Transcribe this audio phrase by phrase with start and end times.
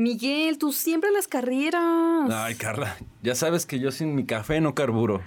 [0.00, 2.30] Miguel, tú siempre las carreras.
[2.30, 5.22] Ay, Carla, ya sabes que yo sin mi café no carburo.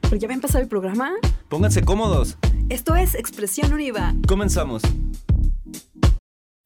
[0.00, 1.12] ¿Pero ya va a empezar el programa?
[1.50, 2.38] Pónganse cómodos.
[2.70, 4.14] Esto es Expresión Univa.
[4.26, 4.80] Comenzamos.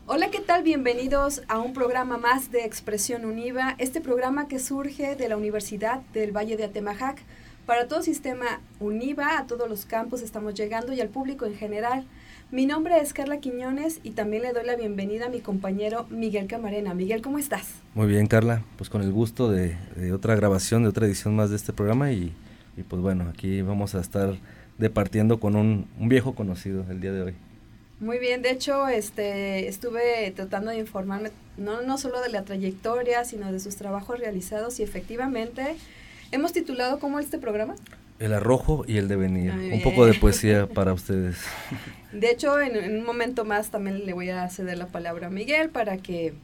[0.06, 0.62] Hola, ¿qué tal?
[0.62, 6.02] Bienvenidos a un programa más de Expresión Univa, este programa que surge de la Universidad
[6.12, 7.20] del Valle de Atemajac.
[7.66, 12.06] Para todo sistema Univa, a todos los campus estamos llegando y al público en general.
[12.52, 16.48] Mi nombre es Carla Quiñones y también le doy la bienvenida a mi compañero Miguel
[16.48, 16.94] Camarena.
[16.94, 17.74] Miguel, ¿cómo estás?
[17.94, 18.64] Muy bien, Carla.
[18.76, 19.76] Pues con el gusto de,
[20.12, 22.32] otra grabación, de otra edición más de este programa y,
[22.88, 24.34] pues bueno, aquí vamos a estar
[24.78, 27.34] departiendo con un, viejo conocido el día de hoy.
[28.00, 33.24] Muy bien, de hecho, este, estuve tratando de informarme no, no solo de la trayectoria,
[33.24, 35.76] sino de sus trabajos realizados y efectivamente
[36.32, 37.76] hemos titulado ¿cómo este programa?
[38.20, 39.50] El arrojo y el devenir.
[39.52, 41.38] Un poco de poesía para ustedes.
[42.12, 45.70] De hecho, en, un momento más también le voy a ceder la palabra a Miguel
[45.70, 46.34] para que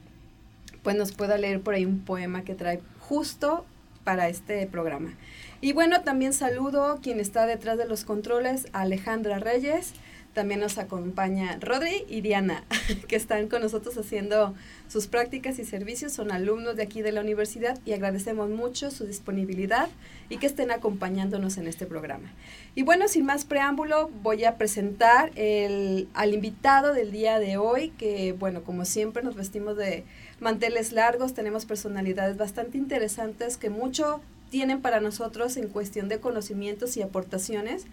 [0.83, 3.64] pues nos pueda leer por ahí un poema que trae justo
[4.05, 5.14] para este programa.
[5.60, 9.92] Y bueno, también saludo quien está detrás de los controles, Alejandra Reyes,
[10.37, 12.62] también nos acompaña Rodri y Diana,
[13.09, 14.55] que están con nosotros haciendo
[14.87, 16.12] sus prácticas y servicios.
[16.12, 19.89] Son alumnos de aquí de la universidad y agradecemos mucho su disponibilidad
[20.29, 22.31] y que estén acompañándonos en este programa.
[22.75, 27.95] Y bueno, sin más preámbulo, voy a presentar el, al invitado del día de hoy,
[27.97, 30.05] que bueno, como siempre nos vestimos de
[30.39, 34.20] manteles largos, tenemos personalidades bastante interesantes que mucho
[34.51, 37.87] tienen para nosotros en cuestión de conocimientos y aportaciones.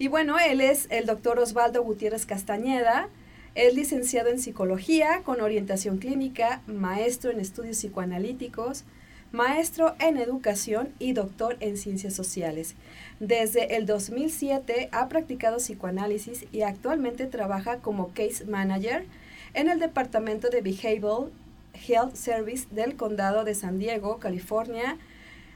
[0.00, 3.10] Y bueno, él es el doctor Osvaldo Gutiérrez Castañeda,
[3.54, 8.84] es licenciado en psicología con orientación clínica, maestro en estudios psicoanalíticos,
[9.30, 12.76] maestro en educación y doctor en ciencias sociales.
[13.18, 19.04] Desde el 2007 ha practicado psicoanálisis y actualmente trabaja como case manager
[19.52, 21.30] en el Departamento de Behavioral
[21.74, 24.96] Health Service del Condado de San Diego, California,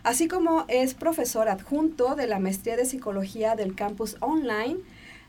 [0.04, 4.76] así como es profesor adjunto de la maestría de psicología del campus online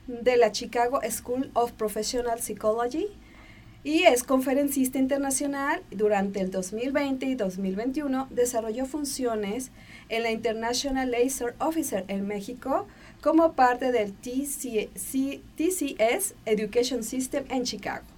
[0.06, 3.08] de la Chicago School of Professional Psychology
[3.82, 5.82] y es conferencista internacional.
[5.90, 9.70] Durante el 2020 y 2021 desarrolló funciones
[10.08, 12.86] en la International Laser Officer en México
[13.22, 15.14] como parte del TCS
[16.44, 18.15] Education System en Chicago.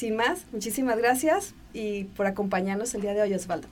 [0.00, 3.68] Sin más, muchísimas gracias y por acompañarnos el día de hoy, Osvaldo.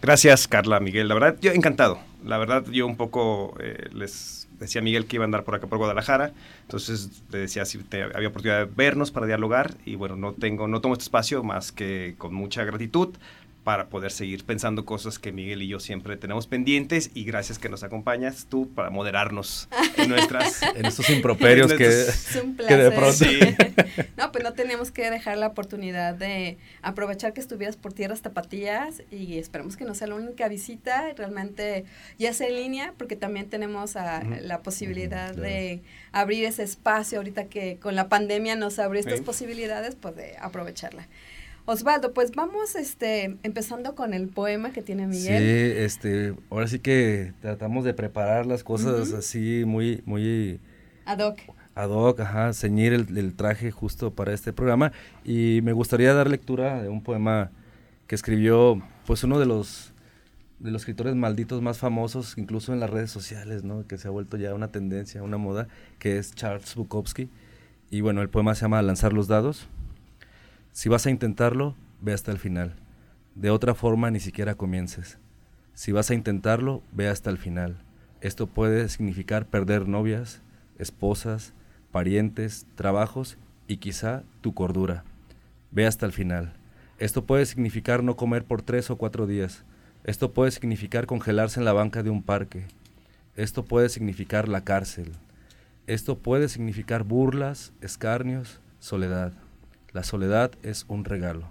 [0.00, 1.08] Gracias, Carla, Miguel.
[1.08, 1.98] La verdad, yo encantado.
[2.24, 5.56] La verdad, yo un poco eh, les decía a Miguel que iba a andar por
[5.56, 7.80] acá por Guadalajara, entonces le decía si
[8.14, 11.72] había oportunidad de vernos para dialogar y bueno, no tengo, no tomo este espacio más
[11.72, 13.16] que con mucha gratitud
[13.64, 17.68] para poder seguir pensando cosas que Miguel y yo siempre tenemos pendientes y gracias que
[17.68, 23.24] nos acompañas tú para moderarnos en nuestras en estos improperios que, de pronto.
[24.16, 29.02] No pues no tenemos que dejar la oportunidad de aprovechar que estuvieras por tierras tapatías
[29.10, 31.12] y esperamos que no sea la única visita.
[31.16, 31.84] Realmente
[32.18, 37.78] ya sea en línea porque también tenemos la posibilidad de abrir ese espacio ahorita que
[37.78, 41.06] con la pandemia nos abrió estas posibilidades pues de aprovecharla
[41.64, 45.38] Osvaldo, pues vamos este, empezando con el poema que tiene Miguel.
[45.38, 50.60] Sí, este, ahora sí que tratamos de preparar las cosas así muy, muy...
[51.04, 51.38] Ad hoc.
[51.74, 54.92] Ad hoc, ajá, ceñir el, traje justo para este programa.
[55.24, 57.50] Y me gustaría dar lectura de un poema
[58.08, 59.92] que escribió, pues uno de los
[60.58, 63.84] de los escritores malditos más famosos, incluso en las redes sociales, ¿no?
[63.88, 65.66] Que se ha vuelto ya una tendencia, una moda,
[65.98, 67.28] que es Charles Bukowski.
[67.90, 69.66] Y bueno, el poema se llama Lanzar los dados.
[70.72, 72.76] Si vas a intentarlo, ve hasta el final.
[73.34, 75.18] De otra forma, ni siquiera comiences.
[75.74, 77.82] Si vas a intentarlo, ve hasta el final.
[78.22, 80.40] Esto puede significar perder novias,
[80.78, 81.52] esposas,
[81.90, 83.36] parientes, trabajos
[83.68, 85.04] y quizá tu cordura.
[85.72, 86.54] Ve hasta el final.
[86.98, 89.64] Esto puede significar no comer por tres o cuatro días.
[90.04, 92.64] Esto puede significar congelarse en la banca de un parque.
[93.36, 95.12] Esto puede significar la cárcel.
[95.86, 99.34] Esto puede significar burlas, escarnios, soledad.
[99.92, 101.50] La soledad es un regalo.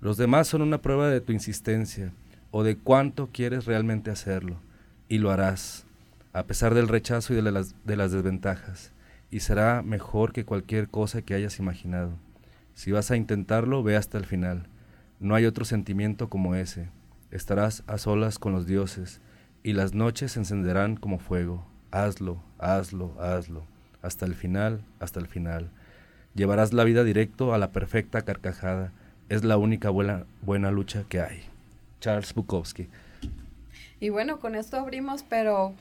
[0.00, 2.12] Los demás son una prueba de tu insistencia
[2.50, 4.56] o de cuánto quieres realmente hacerlo.
[5.08, 5.86] Y lo harás,
[6.32, 8.92] a pesar del rechazo y de las, de las desventajas.
[9.30, 12.12] Y será mejor que cualquier cosa que hayas imaginado.
[12.74, 14.66] Si vas a intentarlo, ve hasta el final.
[15.20, 16.88] No hay otro sentimiento como ese.
[17.30, 19.20] Estarás a solas con los dioses,
[19.62, 21.64] y las noches se encenderán como fuego.
[21.90, 23.64] Hazlo, hazlo, hazlo.
[24.02, 25.70] Hasta el final, hasta el final.
[26.34, 28.92] Llevarás la vida directo a la perfecta carcajada.
[29.28, 31.42] Es la única buena, buena lucha que hay.
[32.00, 32.88] Charles Bukowski.
[34.00, 35.74] Y bueno, con esto abrimos, pero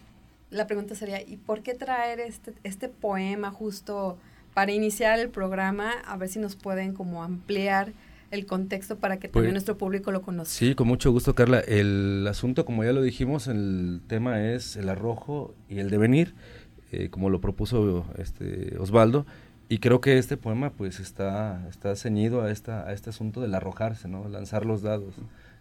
[0.51, 4.17] la pregunta sería, ¿y por qué traer este, este poema justo
[4.53, 5.91] para iniciar el programa?
[6.05, 7.93] A ver si nos pueden como ampliar
[8.29, 10.53] el contexto para que Pues, también nuestro público lo conozca.
[10.53, 11.59] Sí, con mucho gusto, Carla.
[11.59, 16.33] El asunto, como ya lo dijimos, el tema es el arrojo y el devenir,
[16.91, 19.25] eh, como lo propuso este Osvaldo.
[19.71, 23.55] Y creo que este poema pues está, está ceñido a, esta, a este asunto del
[23.55, 24.27] arrojarse, ¿no?
[24.27, 25.15] lanzar los dados.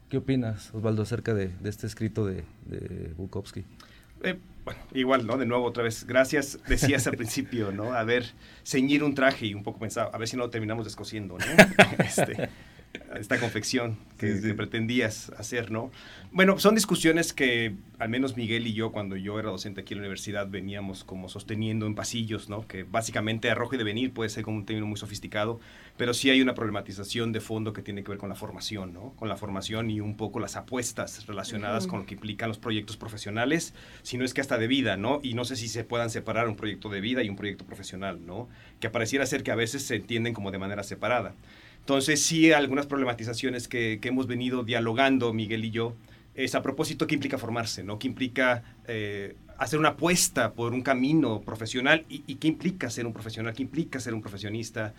[0.08, 3.64] ¿Qué opinas, Osvaldo, acerca de, de este escrito de, de Bukowski?
[4.24, 5.38] Eh, bueno, igual, ¿no?
[5.38, 6.58] De nuevo, otra vez, gracias.
[6.66, 7.92] Decías al principio, ¿no?
[7.92, 8.26] A ver,
[8.64, 11.44] ceñir un traje y un poco pensaba, a ver si no lo terminamos descosiendo, ¿no?
[12.04, 12.50] Este,
[13.14, 14.48] esta confección que, Sí, sí.
[14.48, 15.90] que pretendías hacer, ¿no?
[16.32, 19.98] Bueno, son discusiones que al menos Miguel y yo, cuando yo era docente aquí en
[19.98, 22.66] la universidad, veníamos como sosteniendo en pasillos, ¿no?
[22.66, 25.60] Que básicamente arrojo y devenir puede ser como un término muy sofisticado,
[25.96, 29.12] pero sí hay una problematización de fondo que tiene que ver con la formación, ¿no?
[29.16, 32.96] Con la formación y un poco las apuestas relacionadas con lo que implican los proyectos
[32.96, 35.20] profesionales, si no es que hasta de vida, ¿no?
[35.22, 38.25] Y no sé si se puedan separar un proyecto de vida y un proyecto profesional,
[38.25, 38.48] ¿no?
[38.81, 41.34] Que pareciera ser que a veces se entienden como de manera separada.
[41.90, 45.96] Entonces, sí, algunas problematizaciones que, que hemos venido dialogando, Miguel y yo,
[46.37, 47.98] es a propósito qué implica formarse, ¿no?
[47.98, 52.04] ¿Qué implica eh, hacer una apuesta por un camino profesional?
[52.08, 53.54] ¿Y, y qué implica ser un profesional?
[53.54, 54.94] ¿Qué implica ser un profesionista?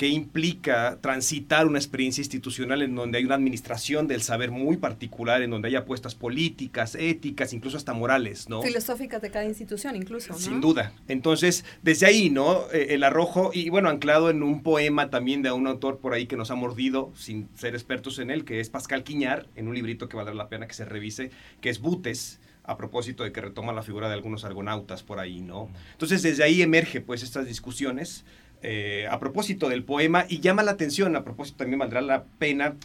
[0.00, 5.42] ¿Qué implica transitar una experiencia institucional en donde hay una administración del saber muy particular,
[5.42, 8.62] en donde hay apuestas políticas, éticas, incluso hasta morales, ¿no?
[8.62, 10.38] Filosóficas de cada institución incluso, ¿no?
[10.38, 10.94] Sin duda.
[11.06, 12.62] Entonces, desde ahí, ¿no?
[12.72, 16.24] Eh, el arrojo, y bueno, anclado en un poema también de un autor por ahí
[16.24, 19.74] que nos ha mordido, sin ser expertos en él, que es Pascal Quiñar, en un
[19.74, 21.30] librito que valdrá la pena que se revise,
[21.60, 25.42] que es Butes, a propósito de que retoma la figura de algunos argonautas por ahí,
[25.42, 25.68] ¿no?
[25.92, 28.24] Entonces, desde ahí emerge, pues, estas discusiones
[28.62, 32.76] eh, a propósito del poema y llama la atención, a propósito también valdrá la pena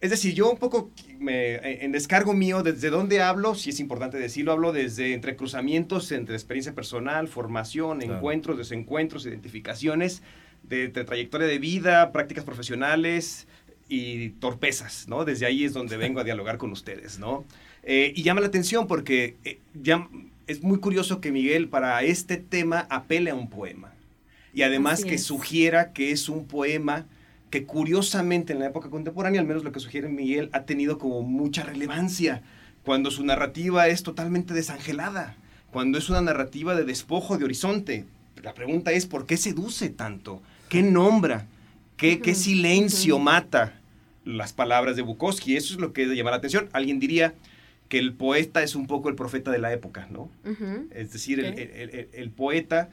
[0.00, 3.54] es decir, yo un poco me, en descargo mío, ¿desde dónde hablo?
[3.54, 8.16] Si es importante decirlo, hablo desde entre cruzamientos, entre experiencia personal, formación, Claro.
[8.16, 10.22] encuentros, desencuentros, identificaciones,
[10.62, 13.46] de, de trayectoria de vida, prácticas profesionales
[13.88, 15.24] y torpezas, ¿no?
[15.24, 17.44] Desde ahí es donde vengo a dialogar con ustedes, ¿no?
[17.82, 20.08] Eh, y llama la atención porque eh, ya,
[20.46, 23.95] es muy curioso que Miguel para este tema apele a un poema.
[24.56, 25.22] Y además Así que es.
[25.22, 27.04] sugiera que es un poema
[27.50, 31.20] que curiosamente en la época contemporánea, al menos lo que sugiere Miguel, ha tenido como
[31.20, 32.40] mucha relevancia,
[32.82, 35.36] cuando su narrativa es totalmente desangelada,
[35.72, 38.06] cuando es una narrativa de despojo de horizonte.
[38.42, 40.40] La pregunta es, ¿por qué seduce tanto?
[40.70, 41.46] ¿Qué nombra?
[41.98, 43.74] ¿Qué, qué silencio mata
[44.24, 45.54] las palabras de Bukowski?
[45.56, 46.70] Eso es lo que llama la atención.
[46.72, 47.34] Alguien diría
[47.90, 50.30] que el poeta es un poco el profeta de la época, ¿no?
[50.94, 51.58] Es decir, el- Ok.
[51.58, 52.88] el, el- el poeta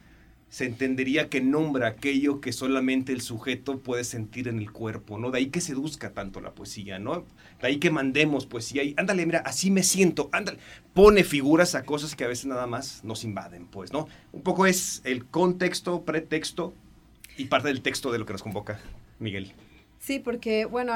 [0.54, 5.32] se entendería que nombra aquello que solamente el sujeto puede sentir en el cuerpo, ¿no?
[5.32, 7.26] De ahí que seduzca tanto la poesía, ¿no?
[7.60, 10.60] De ahí que mandemos poesía y ándale, mira, así me siento, ándale.
[10.94, 14.08] Pone figuras a cosas que a veces nada más nos invaden, pues, ¿no?
[14.32, 16.76] Un poco es el contexto, pretexto
[17.36, 18.80] y parte del texto de lo que nos convoca
[19.18, 19.54] Miguel.
[19.98, 20.94] Sí, porque, bueno,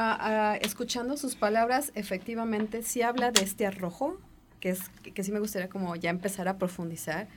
[0.61, 4.21] escuchando sus palabras, efectivamente sí habla de este arrojo,
[4.59, 4.81] que es
[5.15, 7.27] que sí me gustaría como ya empezar a profundizar.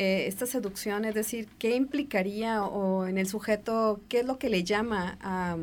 [0.00, 4.48] Eh, esta seducción, es decir, ¿qué implicaría o en el sujeto, qué es lo que
[4.48, 5.56] le llama a,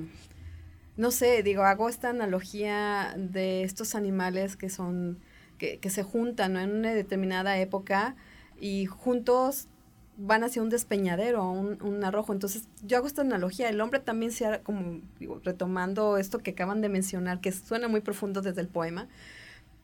[0.97, 5.19] no sé, digo, hago esta analogía de estos animales que son,
[5.57, 8.17] que, que se juntan en una determinada época
[8.59, 9.69] y juntos
[10.17, 12.33] van hacia un despeñadero, un, un arrojo.
[12.33, 13.69] Entonces, yo hago esta analogía.
[13.69, 14.99] El hombre también se ha, como
[15.45, 19.07] retomando esto que acaban de mencionar, que suena muy profundo desde el poema,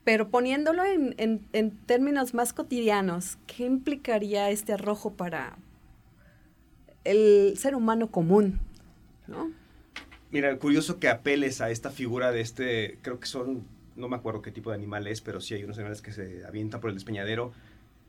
[0.04, 5.56] pero poniéndolo en, en, en términos más cotidianos, ¿qué implicaría este arrojo para
[7.04, 8.60] el ser humano común?
[9.28, 9.50] ¿No?
[10.30, 13.64] Mira, curioso que apeles a esta figura de este, creo que son,
[13.96, 16.44] no me acuerdo qué tipo de animal es, pero sí hay unos animales que se
[16.46, 17.52] avientan por el despeñadero.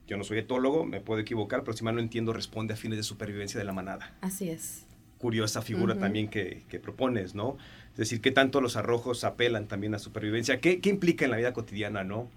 [0.07, 2.97] Yo no soy etólogo, me puedo equivocar, pero si mal no entiendo, responde a fines
[2.97, 4.13] de supervivencia de la manada.
[4.21, 4.85] Así es.
[5.17, 7.57] Curiosa figura también que, que propones, ¿no?
[7.93, 10.59] Es decir, qué tanto los arrojos apelan también a supervivencia.
[10.59, 12.29] ¿Qué, ¿Qué implica en la vida cotidiana, no?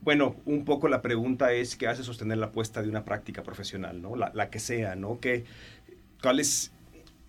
[0.00, 4.00] Bueno, un poco la pregunta es qué hace sostener la apuesta de una práctica profesional,
[4.00, 4.16] ¿no?
[4.16, 5.20] La, la que sea, ¿no?
[5.20, 5.44] ¿Qué,
[6.22, 6.72] ¿Cuál es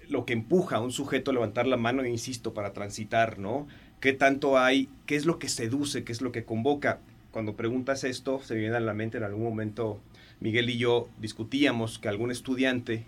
[0.08, 3.68] lo que empuja a un sujeto a levantar la mano, insisto, para transitar, ¿no?
[4.00, 4.90] ¿Qué tanto hay?
[5.06, 6.04] ¿Qué es lo que seduce?
[6.04, 7.00] ¿Qué es lo que convoca?
[7.32, 10.00] Cuando preguntas esto, se viene a la mente en algún momento,
[10.40, 13.06] Miguel y yo discutíamos que algún estudiante,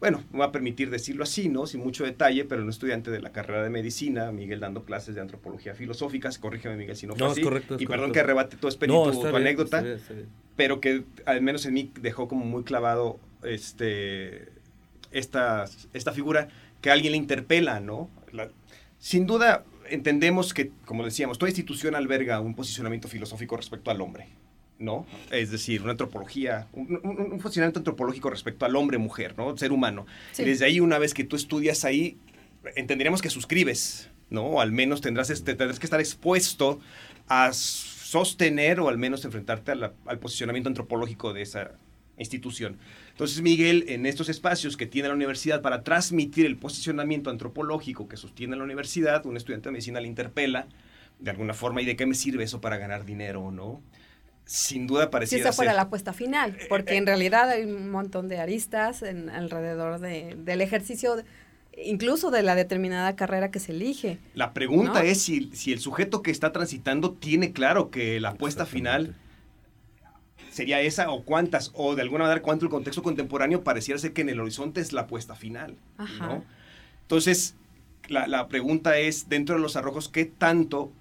[0.00, 1.66] bueno, me va a permitir decirlo así, ¿no?
[1.66, 5.20] Sin mucho detalle, pero un estudiante de la carrera de medicina, Miguel dando clases de
[5.20, 8.56] antropología filosófica, corrígeme Miguel si no fue No, es correcto, es y perdón que arrebate
[8.56, 10.26] tu, espíritu, No, tu bien, anécdota, está bien, está bien.
[10.56, 14.48] pero que al menos en mí dejó como muy clavado este,
[15.10, 16.48] esta, esta figura
[16.80, 18.10] que alguien le interpela, ¿no?
[18.32, 18.50] La-
[18.98, 24.26] sin duda entendemos que, como decíamos, toda institución alberga un posicionamiento filosófico respecto al hombre,
[24.78, 25.06] ¿no?
[25.30, 29.56] Es decir, una antropología, un, un- un funcionamiento antropológico respecto al hombre-mujer, ¿no?
[29.56, 30.06] Ser humano.
[30.32, 30.42] Sí.
[30.42, 32.16] Y desde ahí, una vez que tú estudias ahí,
[32.74, 34.42] entenderíamos que suscribes ¿no?
[34.44, 36.80] O al menos tendrás, este, tendrás que estar expuesto
[37.28, 41.72] a sostener o al menos enfrentarte al posicionamiento antropológico de esa
[42.18, 42.76] institución.
[43.12, 48.16] Entonces Miguel, en estos espacios que tiene la universidad para transmitir el posicionamiento antropológico que
[48.16, 50.66] sostiene la universidad, un estudiante de medicina le interpela
[51.20, 53.80] de alguna forma y de qué me sirve eso para ganar dinero o no.
[54.46, 57.64] Sin duda pareciera Si esa fuera la apuesta final, eh, porque eh, en realidad hay
[57.64, 61.16] un montón de aristas en, alrededor del ejercicio
[61.76, 64.18] incluso de la determinada carrera que se elige.
[64.34, 68.64] La pregunta es si, si, el sujeto que está transitando tiene claro que la apuesta
[68.64, 69.14] final
[70.50, 74.22] sería esa o cuántas, o de alguna manera cuánto el contexto contemporáneo pareciera ser que
[74.22, 75.76] en el horizonte es la apuesta final.
[77.02, 77.56] Entonces,
[78.08, 80.92] la, la, pregunta es, dentro de los arrojos, ¿qué tanto?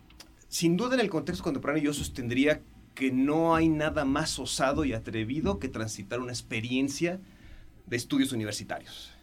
[0.49, 2.59] Sin duda en el contexto contemporáneo yo sostendría
[2.95, 7.19] que no hay nada más osado y atrevido que transitar una experiencia
[7.85, 9.15] de estudios universitarios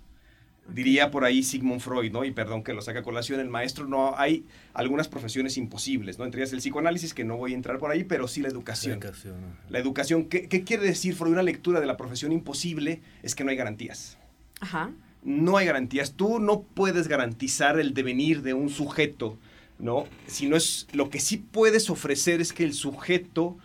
[0.68, 2.24] diría por ahí Sigmund Freud, ¿no?
[2.24, 6.24] Y perdón que lo saca a colación el maestro, no hay algunas profesiones imposibles, ¿no?
[6.24, 9.00] Entre ellas el psicoanálisis, que no voy a entrar por ahí, pero sí la educación.
[9.00, 9.34] La educación,
[9.68, 11.32] la educación ¿qué, ¿qué, quiere decir Freud?
[11.32, 14.18] Una lectura de la profesión imposible es que no hay garantías.
[14.60, 14.92] Ajá.
[15.24, 16.14] No hay garantías.
[16.14, 19.38] Tú no puedes garantizar el devenir de un sujeto,
[19.82, 20.06] ¿no?
[20.26, 23.58] Sino es lo que sí puedes ofrecer es que el sujeto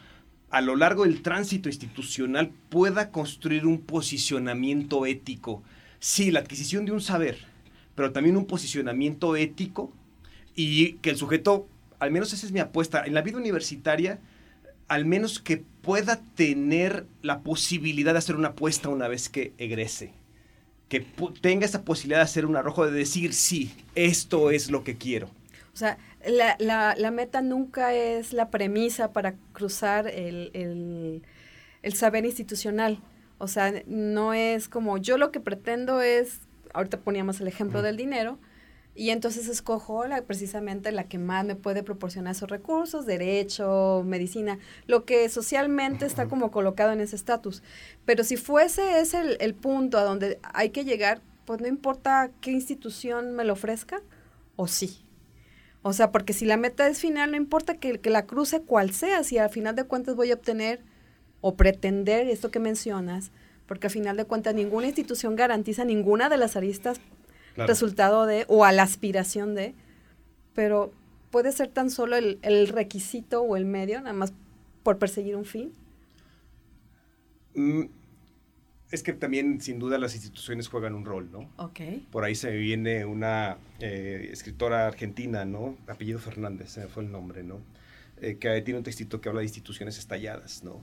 [0.50, 5.64] a lo largo del tránsito institucional pueda construir un posicionamiento ético
[6.00, 7.38] sí, la adquisición de un saber,
[7.96, 9.92] pero también un posicionamiento ético
[10.56, 11.68] y que el sujeto,
[12.00, 14.20] al menos esa es mi apuesta, en la vida universitaria,
[14.88, 20.14] al menos que pueda tener la posibilidad de hacer una apuesta una vez que egrese.
[20.88, 21.06] Que
[21.42, 25.30] tenga esa posibilidad de hacer un arrojo de decir, sí, esto es lo que quiero.
[25.78, 31.22] O sea, la, meta nunca es la premisa para cruzar el
[31.94, 33.00] saber institucional
[33.40, 36.40] o sea, no es como yo lo que pretendo es,
[36.74, 38.40] ahorita poníamos el ejemplo del dinero,
[38.96, 44.58] y entonces escojo la, precisamente la que más me puede proporcionar esos recursos, derecho, medicina,
[44.88, 47.62] lo que socialmente está como colocado en ese estatus.
[48.06, 52.32] Pero si fuese ese el, el, punto a donde hay que llegar, pues no importa
[52.42, 54.02] qué institución me lo ofrezca,
[54.56, 55.07] o sí.
[55.88, 58.92] O sea, porque si la meta es final, no importa que, que la cruce cual
[58.92, 60.82] sea, si al final de cuentas voy a obtener
[61.40, 63.32] o pretender esto que mencionas,
[63.68, 67.00] porque al final de cuentas ninguna institución garantiza ninguna de las aristas
[67.56, 69.76] resultado de o a la aspiración de,
[70.54, 70.92] pero
[71.32, 74.34] puede ser tan solo el, requisito o el medio, nada más
[74.84, 75.72] por perseguir un fin.
[77.56, 77.84] Mm,
[78.92, 81.50] es que también, sin duda, las instituciones juegan un rol, ¿no?
[81.58, 81.80] Ok.
[82.12, 85.78] Por ahí se viene una eh, escritora argentina, ¿no?
[85.88, 87.60] Apellido Fernández, se fue el nombre, ¿no?
[88.22, 90.82] Eh, que tiene un textito que habla de instituciones estalladas, ¿no?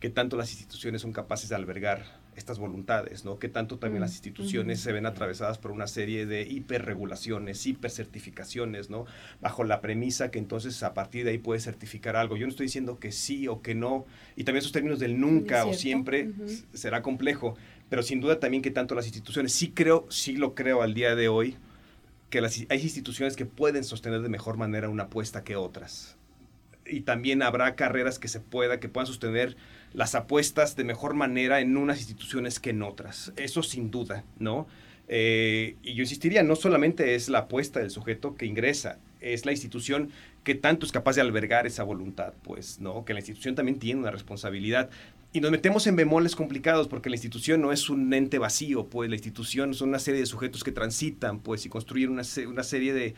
[0.00, 2.04] qué tanto las instituciones son capaces de albergar
[2.36, 3.38] estas voluntades, ¿no?
[3.38, 8.90] Qué tanto también las mm, instituciones se ven atravesadas por una serie de hiperregulaciones, hipercertificaciones,
[8.90, 9.06] ¿no?
[9.40, 12.36] Bajo la premisa que entonces a partir de ahí puedes certificar algo.
[12.36, 14.06] Yo no estoy diciendo que sí o que no,
[14.36, 16.30] y también esos términos del nunca o siempre
[16.72, 17.56] será complejo,
[17.88, 21.14] pero sin duda también que tanto las instituciones, sí creo, sí lo creo al día
[21.16, 21.56] de hoy,
[22.30, 26.16] que las, hay instituciones que pueden sostener de mejor manera una apuesta que otras.
[26.86, 29.56] Y también habrá carreras que se pueda, que puedan sostener
[29.92, 33.32] las apuestas de mejor manera en unas instituciones que en otras.
[33.36, 34.66] Eso sin duda, ¿no?
[35.08, 39.50] Eh, y yo insistiría, no solamente es la apuesta del sujeto que ingresa, es la
[39.50, 40.10] institución
[40.44, 43.04] que tanto es capaz de albergar esa voluntad, pues, ¿no?
[43.04, 44.88] Que la institución también tiene una responsabilidad.
[45.32, 49.10] Y nos metemos en bemoles complicados porque la institución no es un ente vacío, pues
[49.10, 52.92] la institución son una serie de sujetos que transitan, pues, y construyen una, una serie
[52.92, 53.14] de,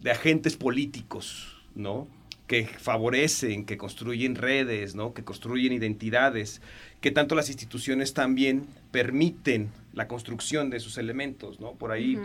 [0.00, 2.08] de agentes políticos, ¿no?
[2.54, 5.12] Que favorecen, que construyen redes, ¿no?
[5.12, 6.60] que construyen identidades,
[7.00, 11.58] que tanto las instituciones también permiten la construcción de esos elementos.
[11.58, 11.72] ¿no?
[11.72, 12.16] Por ahí,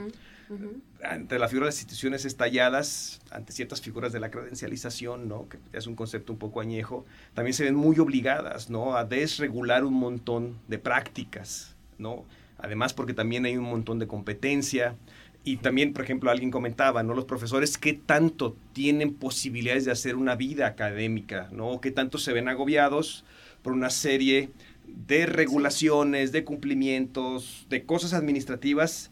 [1.03, 5.49] ante la figura de las instituciones estalladas, ante ciertas figuras de la credencialización, ¿no?
[5.49, 8.95] que es un concepto un poco añejo, también se ven muy obligadas ¿no?
[8.95, 11.75] a desregular un montón de prácticas.
[11.97, 12.23] ¿no?
[12.59, 14.95] Además, porque también hay un montón de competencia,
[15.43, 17.13] y también, por ejemplo, alguien comentaba, ¿no?
[17.13, 21.79] Los profesores, ¿qué tanto tienen posibilidades de hacer una vida académica, ¿no?
[21.81, 23.23] ¿Qué tanto se ven agobiados
[23.61, 24.49] por una serie
[24.85, 29.11] de regulaciones, de cumplimientos, de cosas administrativas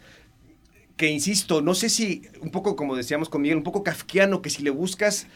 [0.97, 4.49] que, insisto, no sé si, un poco como decíamos con Miguel, un poco kafkiano, que
[4.49, 5.27] si le buscas,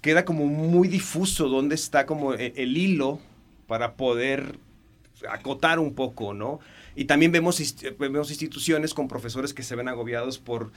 [0.00, 3.20] queda como muy difuso dónde está como e, el hilo
[3.66, 4.58] para poder
[5.28, 6.60] acotar un poco, ¿no?
[6.94, 7.60] Y también vemos,
[7.98, 10.72] vemos instituciones con profesores que se ven agobiados por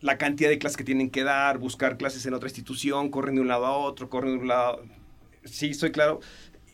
[0.00, 3.40] la cantidad de clases que tienen que dar, buscar clases en otra institución, corren de
[3.40, 4.84] un lado a otro, corren de un lado.
[5.44, 6.20] Sí, estoy claro.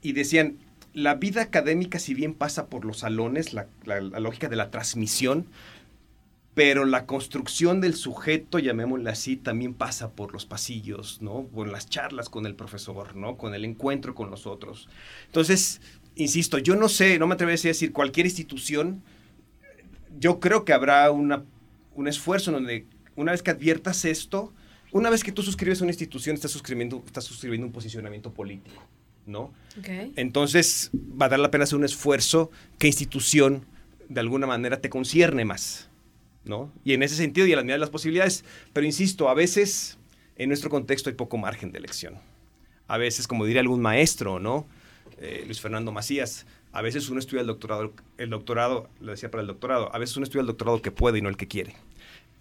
[0.02, 0.58] Y decían,
[0.92, 5.46] la vida académica, si bien pasa por los salones, la, la, lógica de la transmisión,
[6.54, 11.44] pero la construcción del sujeto, llamémosle así, también pasa por los pasillos, ¿no?
[11.44, 13.38] Por las charlas con el profesor, ¿no?
[13.38, 14.88] Con el encuentro con los otros.
[15.26, 15.80] Entonces,
[16.16, 19.02] insisto, yo no sé, no me atrevería a decir cualquier institución,
[20.18, 21.44] yo creo que habrá una,
[21.94, 24.52] un esfuerzo en donde una vez que adviertas esto,
[24.92, 28.82] una vez que tú suscribes a una institución, estás suscribiendo, estás suscribiendo un posicionamiento político,
[29.26, 29.52] ¿no?
[30.16, 33.64] Entonces, va a dar la pena hacer un esfuerzo que institución
[34.08, 35.88] de alguna manera te concierne más,
[36.44, 36.70] ¿no?
[36.84, 39.98] Y en ese sentido y a la medida de las posibilidades, pero insisto, a veces
[40.36, 42.18] en nuestro contexto hay poco margen de elección.
[42.86, 44.66] A veces, como diría algún maestro, ¿no?
[45.22, 49.40] Eh, Luis Fernando Macías, a veces uno estudia el doctorado, el doctorado, lo decía para
[49.40, 51.74] el doctorado, a veces uno estudia el doctorado que puede y no el que quiere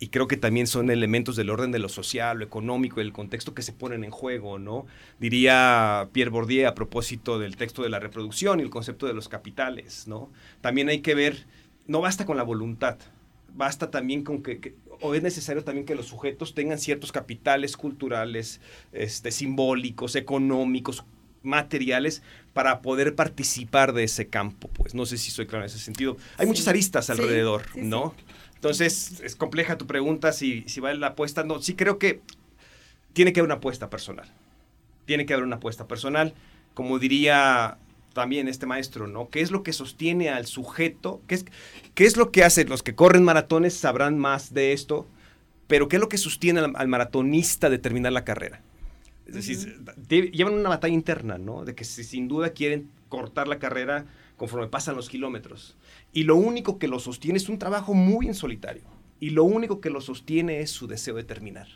[0.02, 3.54] y creo que también son elementos del orden de lo social, lo económico, el contexto
[3.54, 4.88] que se ponen en juego, ¿no?
[5.20, 9.30] Diría Pierre Bourdieu a propósito del texto de la reproducción y el concepto de los
[9.30, 10.32] capitales, ¿no?
[10.60, 11.46] También hay que ver,
[11.86, 12.98] no basta con la voluntad,
[13.56, 18.60] basta también con que, o es necesario también que los sujetos tengan ciertos capitales culturales,
[18.94, 21.06] este, simbólicos, económicos,
[21.44, 22.22] materiales
[22.54, 26.18] para poder participar de ese campo, pues no sé si soy claro en ese sentido.
[26.38, 28.14] Hay muchas aristas alrededor, ¿no?
[28.56, 31.44] Entonces, es compleja tu pregunta si, si vale la apuesta.
[31.44, 32.22] No, sí creo que
[33.14, 34.32] tiene que haber una apuesta personal.
[35.06, 36.34] Tiene que haber una apuesta personal.
[36.74, 37.78] Como diría
[38.14, 39.30] también este maestro, ¿no?
[39.30, 41.22] ¿Qué es lo que sostiene al sujeto?
[41.28, 41.46] ¿Qué es,
[41.96, 42.66] qué es lo que hace?
[42.66, 45.08] Los que corren maratones sabrán más de esto,
[45.68, 48.62] pero ¿qué es lo que sostiene al, maratonista de terminar la carrera?
[49.26, 49.86] Es decir,
[50.32, 51.64] llevan una batalla interna, ¿no?
[51.64, 55.78] De que sin duda quieren cortar la carrera conforme pasan los kilómetros.
[56.14, 58.84] Y lo único que lo sostiene es un trabajo muy en solitario.
[59.20, 61.68] Y lo único que lo sostiene es su deseo de terminar.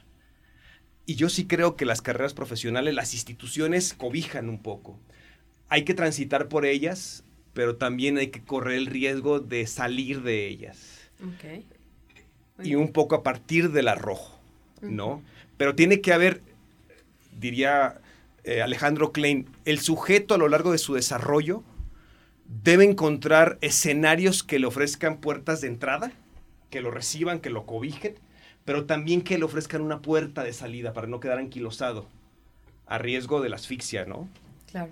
[1.05, 4.99] Y yo sí creo que las carreras profesionales, las instituciones cobijan un poco.
[5.69, 7.23] Hay que transitar por ellas,
[7.53, 11.11] pero también hay que correr el riesgo de salir de ellas.
[12.63, 14.39] Y un poco a partir del arrojo,
[14.81, 15.21] ¿no?
[15.57, 16.41] Pero tiene que haber,
[17.39, 18.01] diría
[18.43, 21.63] eh, Alejandro Klein, el sujeto a lo largo de su desarrollo
[22.63, 26.11] debe encontrar escenarios que le ofrezcan puertas de entrada,
[26.69, 28.15] que lo reciban, que lo cobijen,
[28.65, 32.07] pero también que le ofrezcan una puerta de salida para no quedar anquilosado
[32.85, 34.29] a riesgo de la asfixia, ¿no?
[34.71, 34.91] Claro.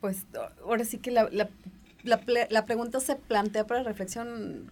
[0.00, 0.24] Pues
[0.62, 1.28] ahora sí que la,
[2.04, 4.70] la pregunta se plantea para reflexión.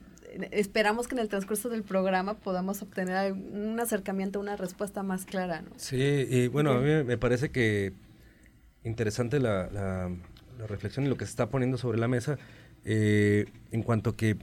[0.50, 5.62] Esperamos que en el transcurso del programa podamos obtener un acercamiento, una respuesta más clara,
[5.62, 5.70] ¿no?
[5.76, 7.92] Sí, y bueno, a mí me parece que
[8.82, 10.10] interesante la
[10.58, 12.38] la reflexión y lo que se está poniendo sobre la mesa
[12.84, 14.36] eh, en cuanto que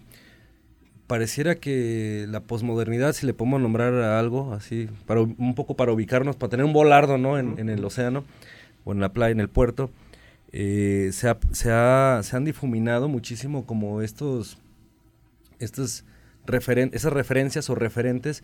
[1.07, 5.91] pareciera que la posmodernidad, si le podemos nombrar a algo así, para un poco para
[5.91, 7.37] ubicarnos, para tener un volardo ¿no?
[7.37, 8.23] en, el océano
[8.85, 9.91] o en la playa, en el puerto,
[10.53, 14.57] eh, se, se, han difuminado muchísimo como estos,
[15.61, 16.05] estos
[16.45, 18.43] referen esas referencias o referentes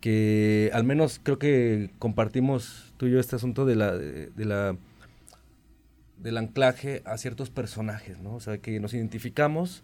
[0.00, 4.76] que al menos creo que compartimos tú y yo este asunto de la, de la
[6.16, 8.34] del anclaje a ciertos personajes, ¿no?
[8.34, 9.82] O sea, que nos identificamos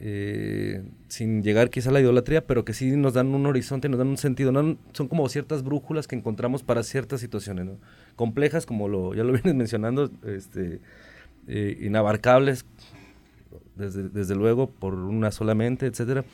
[0.00, 3.98] eh, sin llegar quizá a la idolatría, pero que sí nos dan un horizonte, nos
[3.98, 4.52] dan un sentido,
[4.92, 7.66] son como ciertas brújulas que encontramos para ciertas situaciones.
[8.16, 10.80] Complejas, como lo, ya lo vienes mencionando, este,
[11.46, 12.64] eh, inabarcables,
[13.78, 16.24] desde, desde, luego, por una solamente, etcétera,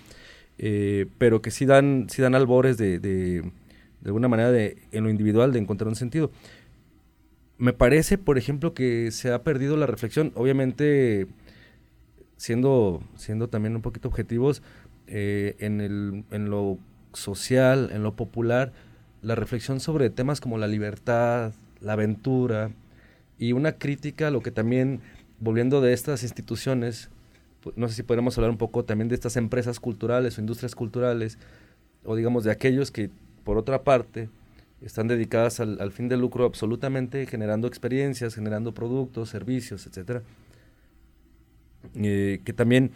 [0.58, 5.04] eh, pero que sí dan, sí dan albores de, de, de alguna manera de, en
[5.04, 6.30] lo individual de encontrar un sentido.
[7.56, 11.28] Me parece, por ejemplo, que se ha perdido la reflexión, obviamente
[12.36, 14.62] siendo, siendo también un poquito objetivos,
[15.06, 16.78] eh, en, el, en lo
[17.12, 18.72] social, en lo popular,
[19.22, 22.70] la reflexión sobre temas como la libertad, la aventura
[23.38, 25.00] y una crítica a lo que también,
[25.40, 27.10] volviendo de estas instituciones,
[27.76, 31.38] no sé si podemos hablar un poco también de estas empresas culturales o industrias culturales,
[32.04, 33.10] o digamos de aquellos que,
[33.44, 34.28] por otra parte,
[34.82, 40.22] están dedicadas al, fin de lucro absolutamente, generando experiencias, generando productos, servicios, etcétera.
[41.94, 42.90] Eh, que también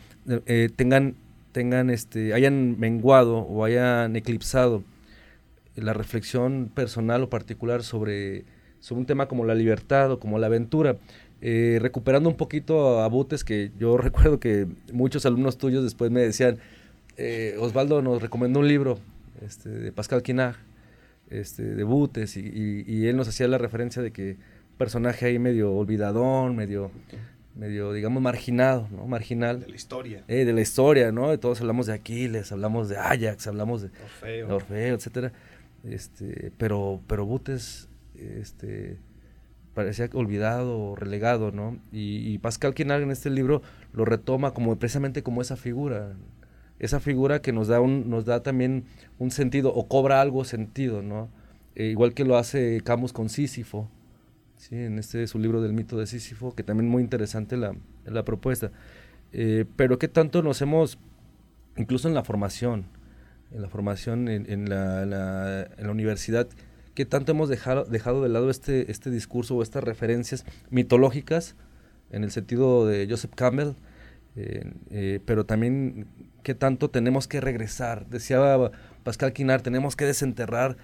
[0.47, 1.15] eh, tengan,
[1.53, 4.83] tengan este, hayan menguado o hayan eclipsado
[5.77, 8.45] la reflexión personal o particular sobre,
[8.81, 10.97] sobre un tema como la libertad o como la aventura.
[11.41, 16.21] Eh, recuperando un poquito a Butes, que yo recuerdo que muchos alumnos tuyos después me
[16.21, 16.59] decían,
[17.59, 18.99] Osvaldo nos recomendó un libro
[19.45, 20.57] este, de Pascal Quinag,
[21.31, 24.37] este, debutes y, y, él nos hacía la referencia de que
[24.79, 26.91] personaje ahí medio olvidadón, medio,
[27.55, 29.07] medio digamos, marginado, ¿no?
[29.07, 29.61] Marginal.
[29.61, 30.25] De la historia.
[30.29, 31.37] Eh, de la historia, ¿no?
[31.39, 35.33] Todos hablamos de Aquiles, hablamos de Ajax, hablamos de Orfeo, Orfeo etcétera.
[35.85, 38.97] Este, pero, pero Butes, este,
[39.79, 41.79] parecía olvidado o relegado, ¿no?
[41.93, 43.63] Y, Pascal Quinal en este libro
[43.93, 46.17] lo retoma como precisamente como esa figura,
[46.81, 48.87] esa figura que nos da, un, nos da también
[49.21, 51.29] un sentido o cobra algo sentido, ¿no?
[51.77, 53.89] Eh, igual que lo hace Camus con Sísifo,
[54.57, 54.75] ¿sí?
[54.75, 58.73] en este su libro del mito de Sísifo, que también muy interesante la, la propuesta.
[59.33, 60.99] Eh, pero qué tanto nos hemos,
[61.77, 62.87] incluso en la formación,
[63.53, 64.33] en la formación la,
[65.05, 66.49] en la, universidad,
[66.99, 71.55] qué tanto hemos dejado, dejado de lado este, este discurso o estas referencias mitológicas,
[72.11, 73.75] en el sentido de Joseph Campbell,
[74.35, 76.09] eh, pero también
[76.43, 78.09] qué tanto tenemos que regresar.
[78.09, 78.41] Decía
[79.05, 80.77] Pascal Quinar, tenemos que desenterrar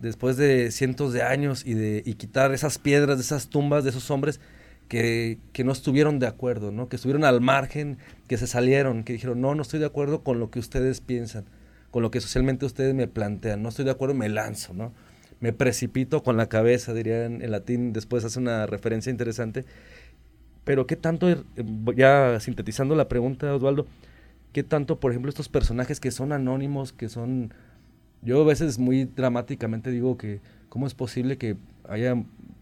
[0.00, 3.90] después de cientos de años y, de, y quitar esas piedras de esas tumbas de
[3.90, 4.40] esos hombres
[4.88, 6.90] que, que, no estuvieron de acuerdo, ¿no?
[6.90, 7.96] que estuvieron al margen,
[8.28, 11.46] que se salieron, que dijeron, no, no estoy de acuerdo con lo que ustedes piensan,
[11.90, 14.92] con lo que socialmente ustedes me plantean, no estoy de acuerdo, me lanzo, ¿no?
[15.40, 19.64] Me precipito con la cabeza, dirían en latín, después hace una referencia interesante.
[20.64, 21.42] Pero qué tanto, eh,
[21.96, 23.86] ya sintetizando la pregunta, Osvaldo,
[24.52, 27.52] qué tanto, por ejemplo, estos personajes que son anónimos, que son,
[28.22, 31.56] yo a veces muy dramáticamente digo que, ¿cómo es posible que
[31.88, 32.16] haya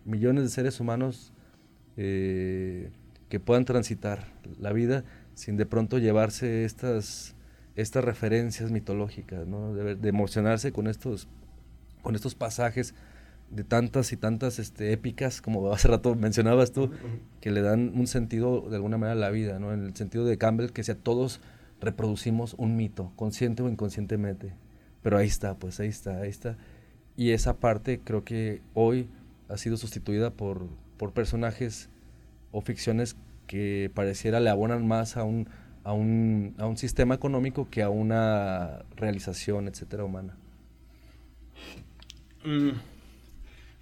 [0.04, 1.32] millones de seres humanos
[1.96, 2.90] eh,
[3.28, 4.26] que puedan transitar
[4.58, 5.04] la vida
[5.34, 7.34] sin de pronto llevarse estas,
[7.76, 9.74] estas referencias mitológicas, ¿no?
[9.74, 11.28] de, emocionarse con estos,
[12.02, 12.94] con estos pasajes
[13.50, 16.90] de tantas y tantas este, épicas, como hace rato mencionabas tú,
[17.40, 19.72] que le dan un sentido de alguna manera a la vida, ¿no?
[19.72, 21.40] en el sentido de Campbell, que sea todos
[21.80, 24.54] reproducimos un mito, consciente o inconscientemente.
[25.02, 26.56] Pero ahí está, pues ahí está, ahí está.
[27.16, 29.08] Y esa parte creo que hoy
[29.48, 31.90] ha sido sustituida por, por personajes
[32.52, 35.48] o ficciones que pareciera le abonan más a un,
[35.82, 40.36] a un, a un sistema económico que a una realización, etcétera, humana.
[42.44, 42.70] Mm.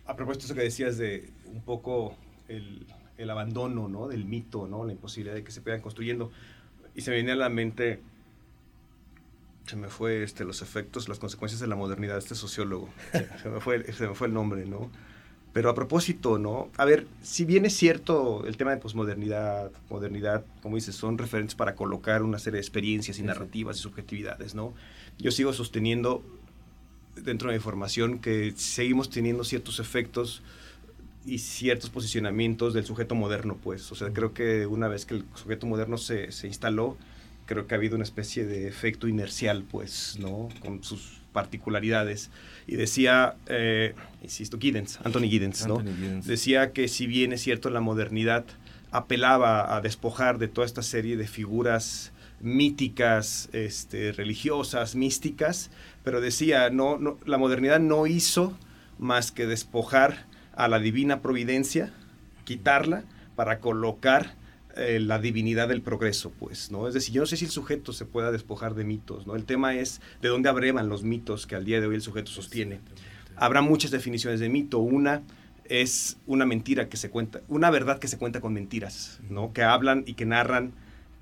[0.06, 2.16] A propósito de eso que decías de un poco
[2.48, 4.08] el, el, abandono ¿no?
[4.08, 4.84] del mito, ¿no?
[4.84, 6.30] la imposibilidad de que se vayan construyendo,
[6.94, 8.00] y se me viene a la mente,
[9.66, 12.88] se me fue este, los efectos, las consecuencias de la modernidad, este sociólogo,
[13.42, 14.90] se, me fue, se me fue el nombre, ¿no?
[15.52, 16.70] Pero a propósito, ¿no?
[16.76, 21.56] A ver, si bien es cierto el tema de posmodernidad, modernidad, como dices, son referentes
[21.56, 24.74] para colocar una serie de experiencias y narrativas y subjetividades, ¿no?
[25.18, 26.22] Yo sigo sosteniendo
[27.16, 30.42] dentro de mi formación que seguimos teniendo ciertos efectos
[31.26, 33.90] y ciertos posicionamientos del sujeto moderno, pues.
[33.92, 36.96] O sea, creo que una vez que el sujeto moderno se, se instaló,
[37.46, 40.48] creo que ha habido una especie de efecto inercial, pues, ¿no?
[40.60, 42.30] Con sus particularidades.
[42.66, 45.82] Y decía, eh, insisto, Giddens, Anthony Giddens, ¿no?
[46.24, 48.44] Decía que si bien es cierto la modernidad
[48.90, 55.70] apelaba a despojar de toda esta serie de figuras míticas, este, religiosas, místicas,
[56.04, 58.56] pero decía, no, no, la modernidad no hizo
[58.98, 61.92] más que despojar a la divina providencia,
[62.44, 63.04] quitarla
[63.36, 64.34] para colocar
[64.76, 66.86] eh, la divinidad del progreso, pues, ¿no?
[66.86, 69.34] Es decir, yo no sé si el sujeto se pueda despojar de mitos, ¿no?
[69.34, 72.30] El tema es de dónde abrevan los mitos que al día de hoy el sujeto
[72.30, 72.80] sostiene.
[73.36, 74.78] Habrá muchas definiciones de mito.
[74.78, 75.22] Una
[75.64, 79.52] es una mentira que se cuenta, una verdad que se cuenta con mentiras, ¿no?
[79.52, 80.72] Que hablan y que narran,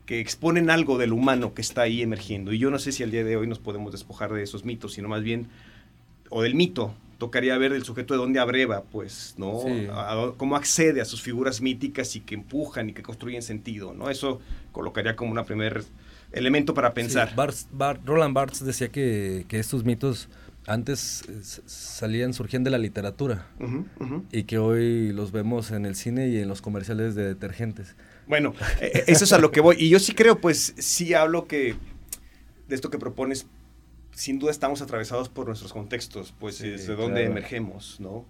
[0.08, 2.54] que exponen algo del humano que está ahí emergiendo.
[2.54, 4.94] Y yo no sé si al día de hoy nos podemos despojar de esos mitos,
[4.94, 5.48] sino más bien,
[6.30, 9.60] o del mito, tocaría ver el sujeto de dónde abreva, pues, ¿no?
[10.38, 14.08] cómo accede a sus figuras míticas y que empujan y que construyen sentido, ¿no?
[14.08, 14.40] Eso
[14.72, 15.84] colocaría como un primer
[16.32, 17.34] elemento para pensar.
[18.06, 20.30] Roland Barthes decía que, estos mitos
[20.66, 23.46] antes eh, salían, surgían de la literatura
[24.32, 27.94] y que hoy los vemos en el cine y en los comerciales de detergentes.
[28.28, 29.76] Bueno, e, e, eso es a lo que voy.
[29.78, 31.74] Y yo sí creo, pues, sí hablo que
[32.68, 33.46] de esto que propones
[34.12, 38.24] sin duda estamos atravesados por nuestros contextos, pues desde donde emergemos, ¿no?